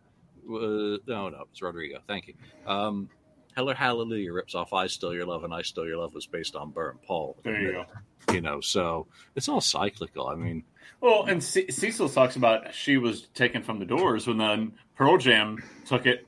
[0.47, 1.99] Uh, no, no, it's Rodrigo.
[2.07, 2.33] Thank you.
[2.65, 3.07] Um,
[3.55, 6.27] Hell or Hallelujah rips off I Still Your Love and I Still Your Love was
[6.27, 7.37] based on Burr and Paul.
[7.43, 7.85] There you go.
[8.33, 10.27] You know, so it's all cyclical.
[10.27, 10.63] I mean,
[11.01, 15.17] Well, and C- Cecil talks about she was taken from the Doors when then Pearl
[15.17, 16.27] Jam took it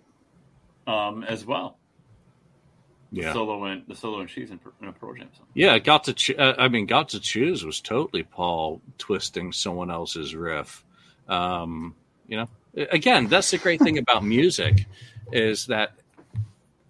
[0.88, 1.78] um, as well.
[3.12, 3.34] The yeah.
[3.34, 5.46] solo and the solo and she's in, in a Pearl Jam song.
[5.54, 6.14] Yeah, got to.
[6.14, 10.84] Ch- uh, I mean, got to choose was totally Paul twisting someone else's riff.
[11.28, 11.94] Um,
[12.28, 14.86] you know, again, that's the great thing about music
[15.34, 15.92] is that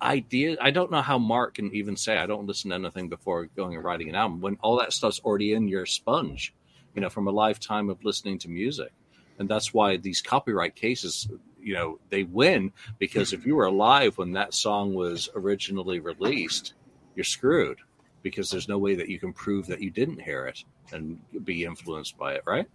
[0.01, 0.57] idea.
[0.61, 3.75] I don't know how Mark can even say I don't listen to anything before going
[3.75, 6.53] and writing an album when all that stuff's already in your sponge.
[6.95, 8.91] You know, from a lifetime of listening to music,
[9.39, 11.29] and that's why these copyright cases.
[11.63, 16.73] You know, they win because if you were alive when that song was originally released,
[17.15, 17.77] you're screwed
[18.23, 21.63] because there's no way that you can prove that you didn't hear it and be
[21.63, 22.67] influenced by it, right?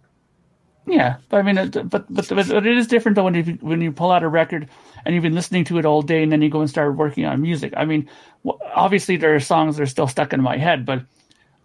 [0.87, 3.91] Yeah, but I mean, but but, but it is different though when you when you
[3.91, 4.69] pull out a record
[5.05, 7.25] and you've been listening to it all day and then you go and start working
[7.25, 7.73] on music.
[7.75, 8.09] I mean,
[8.73, 11.03] obviously there are songs that are still stuck in my head, but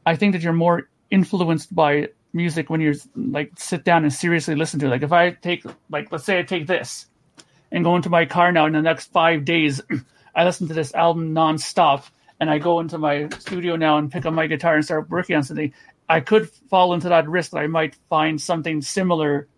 [0.05, 4.57] I think that you're more influenced by music when you're like sit down and seriously
[4.57, 4.91] listen to it.
[4.91, 7.07] Like if I take like let's say I take this
[7.71, 9.81] and go into my car now in the next five days,
[10.35, 12.11] I listen to this album nonstop
[12.41, 15.37] and I go into my studio now and pick up my guitar and start working
[15.37, 15.73] on something.
[16.09, 19.49] I could fall into that risk that I might find something similar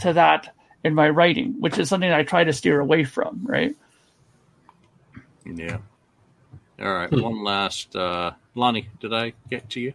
[0.00, 3.74] to that in my writing, which is something I try to steer away from, right?
[5.46, 5.78] Yeah.
[6.80, 7.10] All right.
[7.10, 7.94] One last.
[7.94, 9.94] Uh, Lonnie, did I get to you?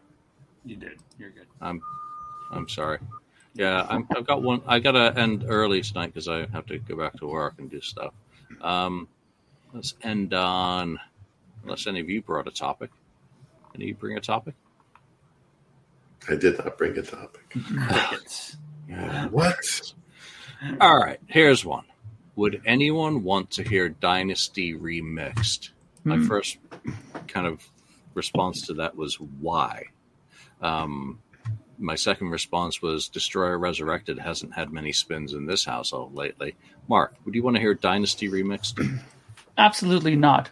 [0.66, 1.00] You did.
[1.18, 1.48] You're good.
[1.62, 1.82] I'm.
[2.52, 3.00] I'm sorry.
[3.54, 4.62] Yeah, I'm, I've got one.
[4.68, 7.82] I gotta end early tonight because I have to go back to work and do
[7.82, 8.14] stuff.
[8.62, 9.08] Um,
[9.74, 11.00] let's end on.
[11.64, 12.90] Unless any of you brought a topic.
[13.76, 14.56] Any of you bring a topic?
[16.28, 17.50] I did not bring a topic.
[17.50, 18.58] Crickets.
[19.30, 19.56] What?
[20.82, 21.20] All right.
[21.28, 21.86] Here's one.
[22.36, 25.70] Would anyone want to hear Dynasty remixed?
[26.04, 26.26] My Hmm.
[26.28, 26.58] first
[27.28, 27.62] kind of
[28.16, 29.84] response to that was why.
[30.62, 31.20] Um,
[31.78, 36.56] my second response was Destroyer Resurrected hasn't had many spins in this household lately.
[36.88, 39.00] Mark, would you want to hear Dynasty remixed?
[39.58, 40.50] Absolutely not.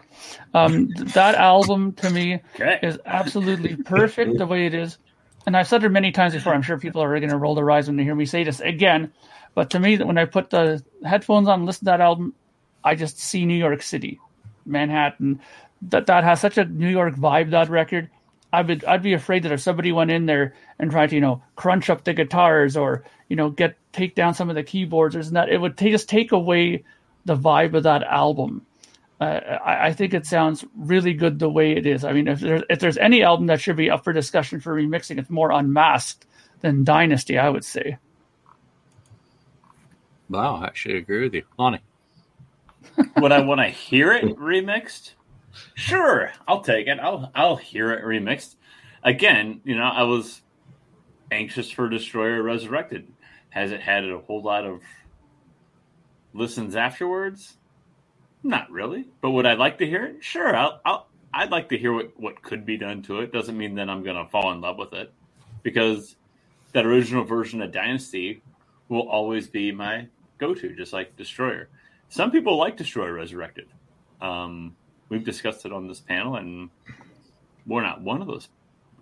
[0.53, 2.77] Um, th- that album to me Okay.
[2.83, 4.99] is absolutely perfect the way it is.
[5.47, 6.53] And I've said it many times before.
[6.53, 8.59] I'm sure people are going to roll their eyes when they hear me say this
[8.59, 9.13] again.
[9.55, 12.35] But to me, when I put the headphones on listen to that album,
[12.83, 14.19] I just see New York City,
[14.65, 15.39] Manhattan.
[15.83, 17.51] That that has such a New York vibe.
[17.51, 18.09] That record,
[18.51, 21.21] I would I'd be afraid that if somebody went in there and tried to you
[21.21, 25.15] know crunch up the guitars or you know get take down some of the keyboards
[25.15, 26.83] or that, it would ta- just take away
[27.23, 28.66] the vibe of that album.
[29.19, 32.03] Uh, I, I think it sounds really good the way it is.
[32.03, 34.75] I mean, if there's if there's any album that should be up for discussion for
[34.75, 36.25] remixing, it's more Unmasked
[36.61, 37.37] than Dynasty.
[37.37, 37.97] I would say.
[40.29, 41.43] Wow, I actually agree with you.
[41.57, 41.81] Lonnie.
[43.17, 45.13] Would I want to hear it remixed?
[45.75, 46.99] Sure, I'll take it.
[46.99, 48.55] I'll I'll hear it remixed.
[49.03, 50.41] Again, you know, I was
[51.31, 53.07] anxious for Destroyer Resurrected.
[53.49, 54.81] Has it had a whole lot of
[56.33, 57.57] listens afterwards?
[58.43, 59.05] Not really.
[59.21, 60.23] But would I like to hear it?
[60.23, 60.55] Sure.
[60.55, 63.31] I'll, I'll I'd like to hear what, what could be done to it.
[63.31, 65.11] Doesn't mean that I'm going to fall in love with it
[65.61, 66.15] because
[66.73, 68.41] that original version of Dynasty
[68.89, 70.07] will always be my
[70.37, 71.69] go-to, just like Destroyer.
[72.09, 73.67] Some people like Destroyer Resurrected.
[74.21, 74.75] Um,
[75.09, 76.69] we've discussed it on this panel, and
[77.65, 78.47] we're not one of those.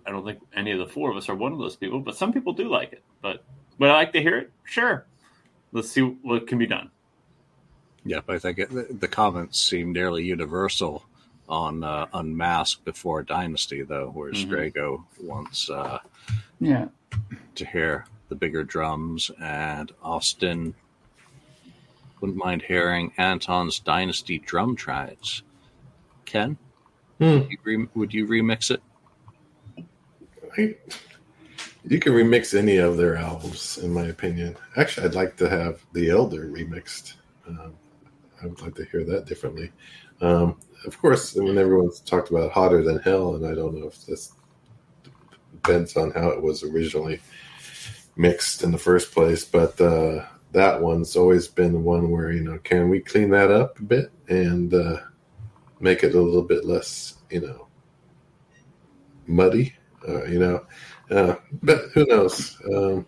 [0.04, 2.16] I don't think any of the four of us are one of those people, but
[2.16, 3.02] some people do like it.
[3.22, 3.44] But
[3.78, 4.52] would I like to hear it?
[4.64, 5.06] Sure.
[5.72, 6.90] Let's see what can be done.
[8.06, 11.04] Yep, I think it, the, the comments seem nearly universal
[11.48, 14.46] on uh, Unmasked before Dynasty, though, where Mhm.
[14.46, 15.98] Strago wants uh,
[16.60, 16.86] Yeah.
[17.56, 20.74] to hear the bigger drums, and Austin
[22.20, 25.42] wouldn't mind hearing Anton's Dynasty drum tracks.
[26.24, 26.56] Ken,
[27.18, 27.42] Hmm.
[27.50, 28.82] you re- would you remix it?
[30.58, 30.74] I,
[31.84, 34.56] you can remix any of their albums, in my opinion.
[34.76, 37.14] Actually, I'd like to have The Elder remixed.
[37.48, 37.74] Um,
[38.42, 39.72] I would like to hear that differently.
[40.20, 43.86] Um, of course, I mean, everyone's talked about Hotter Than Hell, and I don't know
[43.86, 44.32] if this
[45.52, 47.20] depends on how it was originally
[48.16, 52.58] mixed in the first place, but uh, that one's always been one where, you know,
[52.58, 54.98] can we clean that up a bit and uh,
[55.80, 57.68] make it a little bit less, you know,
[59.26, 59.74] muddy?
[60.06, 60.64] Uh, you know,
[61.10, 62.56] uh, but who knows?
[62.72, 63.06] Um,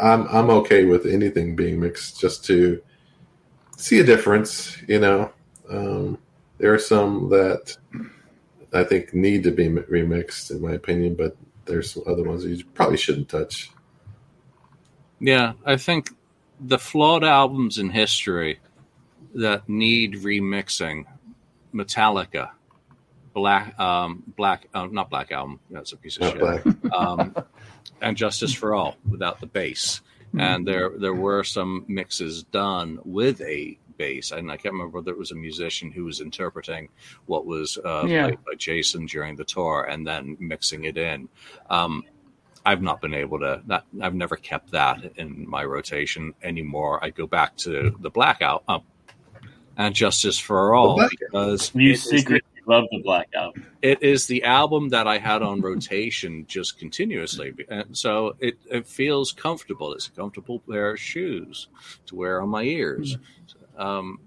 [0.00, 2.82] I'm I'm okay with anything being mixed just to
[3.84, 4.76] see a difference.
[4.86, 5.32] You know,
[5.68, 6.18] um,
[6.58, 7.76] there are some that
[8.72, 12.64] I think need to be remixed, in my opinion, but there's some other ones you
[12.74, 13.70] probably shouldn't touch.
[15.20, 16.10] Yeah, I think
[16.58, 18.58] the flawed albums in history
[19.34, 21.04] that need remixing,
[21.74, 22.50] Metallica,
[23.34, 26.82] Black, um, Black, uh, not Black Album, that's a piece of Not shit.
[26.82, 26.92] black.
[26.92, 27.34] um,
[28.00, 30.00] and Justice for All without the bass.
[30.38, 35.10] And there there were some mixes done with a bass, and I can't remember whether
[35.10, 36.88] it was a musician who was interpreting
[37.26, 38.26] what was uh, Yeah.
[38.28, 41.28] played by Jason during the tour, and then mixing it in.
[41.68, 42.04] Um,
[42.64, 43.60] I've not been able to.
[43.66, 47.02] That, I've never kept that in my rotation anymore.
[47.04, 48.82] I go back to the Blackout um,
[49.76, 53.66] and Justice for All because You it is the- secretly love the Black Album.
[53.82, 58.86] it is the album that I had on rotation just continuously, and so it, it
[58.86, 59.92] feels comfortable.
[59.92, 61.68] It's a comfortable pair of shoes
[62.06, 63.18] to wear on my ears.
[63.76, 64.20] Um,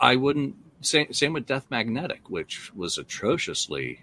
[0.00, 4.00] I wouldn't same same with Death Magnetic, which was atrociously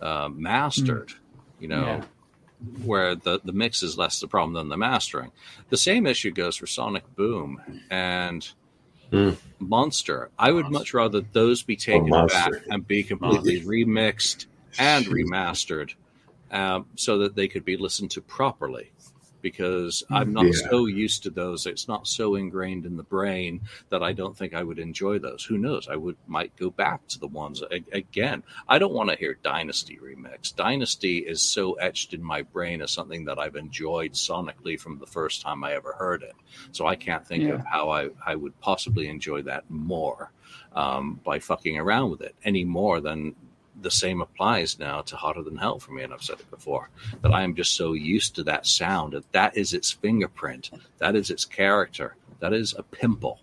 [0.00, 1.12] uh, mastered.
[1.58, 1.84] You know.
[1.84, 2.04] Yeah.
[2.84, 5.32] Where the, the mix is less the problem than the mastering.
[5.70, 7.60] The same issue goes for Sonic Boom
[7.90, 8.48] and
[9.12, 9.32] Hmm.
[9.58, 10.30] Monster.
[10.38, 10.78] I would Monster.
[10.78, 14.46] much rather those be taken back and be completely remixed
[14.78, 15.94] and remastered
[16.50, 18.91] um, so that they could be listened to properly.
[19.42, 20.70] Because I'm not Yeah.
[20.70, 21.66] so used to those.
[21.66, 25.44] It's not so ingrained in the brain that I don't think I would enjoy those.
[25.44, 25.88] Who knows?
[25.88, 28.42] I would might go back to the ones a- again.
[28.68, 30.54] I don't want to hear Dynasty remix.
[30.54, 35.06] Dynasty is so etched in my brain as something that I've enjoyed sonically from the
[35.06, 36.34] first time I ever heard it.
[36.70, 40.32] So I can't think of how I, I would possibly enjoy that more
[40.74, 43.34] um, by fucking around with it any more than
[43.82, 46.02] the same applies now to Hotter Than Hell for me.
[46.02, 46.90] And I've said it before
[47.22, 51.16] that I am just so used to that sound that that is its fingerprint, that
[51.16, 53.40] is its character, that is a pimple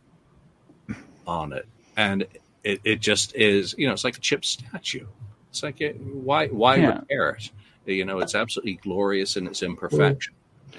[1.27, 1.67] on it.
[1.97, 2.25] And
[2.63, 5.05] it, it just is, you know, it's like a chip statue.
[5.49, 6.99] It's like, it, why, why Yeah.
[6.99, 7.51] repair it?
[7.85, 10.33] You know, it's absolutely glorious in its imperfection.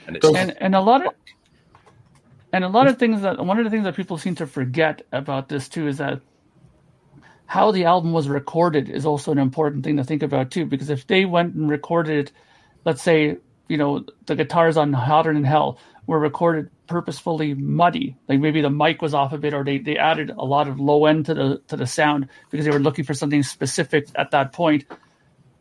[0.07, 1.13] And it's and and a lot of
[2.53, 5.03] and a lot of things that one of the things that people seem to forget
[5.13, 6.21] about this too is that
[7.51, 10.89] how the album was recorded is also an important thing to think about too because
[10.89, 12.31] if they went and recorded
[12.85, 13.37] let's say
[13.69, 15.77] you know the guitars on hotter than hell
[16.07, 19.97] were recorded purposefully muddy like maybe the mic was off a bit or they, they
[19.97, 23.05] added a lot of low end to the to the sound because they were looking
[23.05, 24.85] for something specific at that point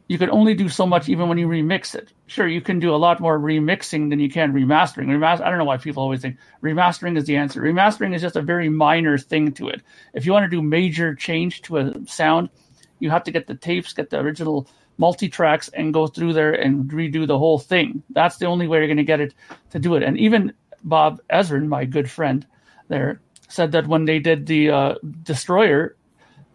[0.10, 2.12] you can only do so much even when you remix it.
[2.26, 5.06] Sure, you can do a lot more remixing than you can remastering.
[5.06, 7.62] Remaster, I don't know why people always think remastering is the answer.
[7.62, 9.84] Remastering is just a very minor thing to it.
[10.16, 12.50] If you want to do major change to a sound,
[12.98, 16.54] you have to get the tapes, get the original multi tracks, and go through there
[16.54, 18.02] and redo the whole thing.
[18.10, 19.36] That's the only way you're going to get it
[19.70, 20.02] to do it.
[20.02, 20.54] And even
[20.84, 22.48] Bob Ezrin, my good friend
[22.88, 25.96] there, said that when they did the uh, Destroyer,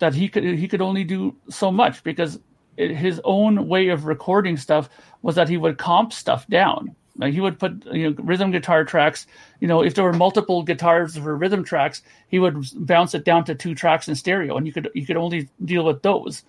[0.00, 2.40] that he could he could only do so much because
[2.76, 4.88] his own way of recording stuff
[5.22, 6.94] was that he would comp stuff down.
[7.16, 9.26] Like he would put you know rhythm guitar tracks.
[9.60, 13.44] You know, if there were multiple guitars for rhythm tracks, he would bounce it down
[13.44, 16.42] to two tracks in stereo, and you could you could only deal with those.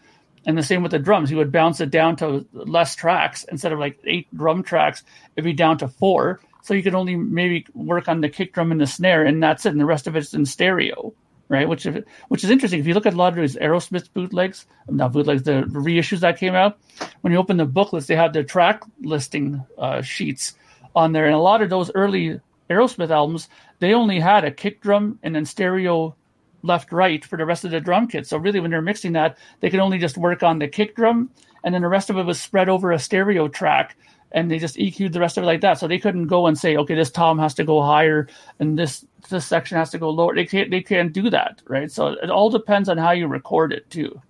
[0.47, 3.73] And the same with the drums, he would bounce it down to less tracks instead
[3.73, 5.03] of like eight drum tracks.
[5.36, 8.71] It'd be down to four, so you could only maybe work on the kick drum
[8.71, 9.69] and the snare, and that's it.
[9.69, 11.13] And the rest of it's in stereo
[11.50, 11.68] right?
[11.68, 11.86] Which
[12.28, 12.80] which is interesting.
[12.80, 16.39] If you look at a lot of these Aerosmith bootlegs, not bootlegs, the reissues that
[16.39, 16.78] came out,
[17.22, 20.56] when you open the booklets, they have their track listing uh, sheets
[20.96, 22.39] on there, and a lot of those early
[22.70, 23.48] Aerosmith albums,
[23.80, 26.16] they only had a kick drum and then stereo
[26.64, 28.26] left right for the rest of the drum kit.
[28.26, 31.30] So really, when they're mixing that, they could only just work on the kick drum,
[31.64, 33.96] and then the rest of it was spread over a stereo track.
[34.32, 36.57] And they just EQ'd the rest of it like that, so they couldn't go and
[36.57, 38.28] say, okay, this tom has to go higher,
[38.59, 40.36] and this this section has to go lower.
[40.36, 41.89] They can't they can't do that, right?
[41.89, 44.21] So it all depends on how you record it too.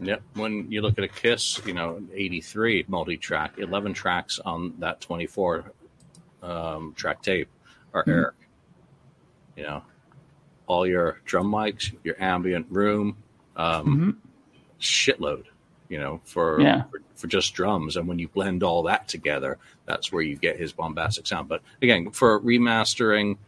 [0.00, 0.22] Yep.
[0.34, 5.00] When you look at a Kiss, you know, 83 multi track, 11 tracks on that
[5.00, 5.72] 24
[6.42, 7.48] um, track tape
[7.94, 8.10] are Mm-hmm.
[8.10, 8.34] Eric.
[9.56, 9.82] You know,
[10.68, 13.16] all your drum mics, your ambient room,
[13.56, 14.20] um,
[14.80, 15.46] shitload,
[15.88, 16.62] you know, for, Mm-hmm.
[16.66, 16.82] Yeah.
[16.90, 17.96] for for just drums.
[17.96, 21.48] And when you blend all that together, that's where you get his bombastic sound.
[21.48, 23.38] But again, for remastering,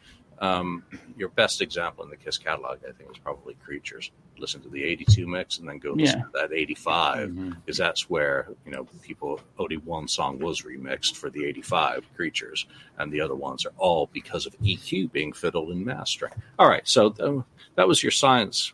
[0.41, 0.83] um,
[1.17, 4.11] your best example in the Kiss catalog, I think, is probably Creatures.
[4.39, 6.25] Listen to the '82 mix and then go listen Yeah.
[6.25, 9.39] to that '85, because that's where you know people.
[9.59, 12.67] Only one song was remixed for the '85 Creatures,
[12.99, 16.33] and the other ones are all because of EQ being fiddled and mastering.
[16.59, 17.45] All right, so um,
[17.77, 18.73] that was your science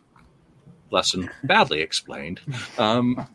[0.91, 2.39] lesson, badly explained.
[2.77, 3.27] Um,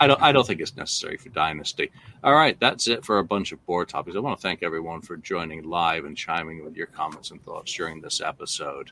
[0.00, 0.20] I don't.
[0.20, 1.90] I don't think it's necessary for Dynasty.
[2.22, 4.16] All right, that's it for a bunch of board topics.
[4.16, 7.42] I want to thank everyone for joining live and chiming in with your comments and
[7.42, 8.90] thoughts during this episode.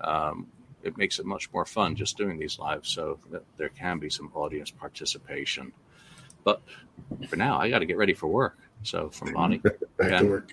[0.00, 0.48] Um,
[0.82, 4.10] it makes it much more fun just doing these live, so that there can be
[4.10, 5.72] some audience participation.
[6.42, 6.62] But
[7.28, 8.58] for now, I got to get ready for work.
[8.82, 10.18] So, from Lonnie, Back Yeah.
[10.20, 10.52] to work.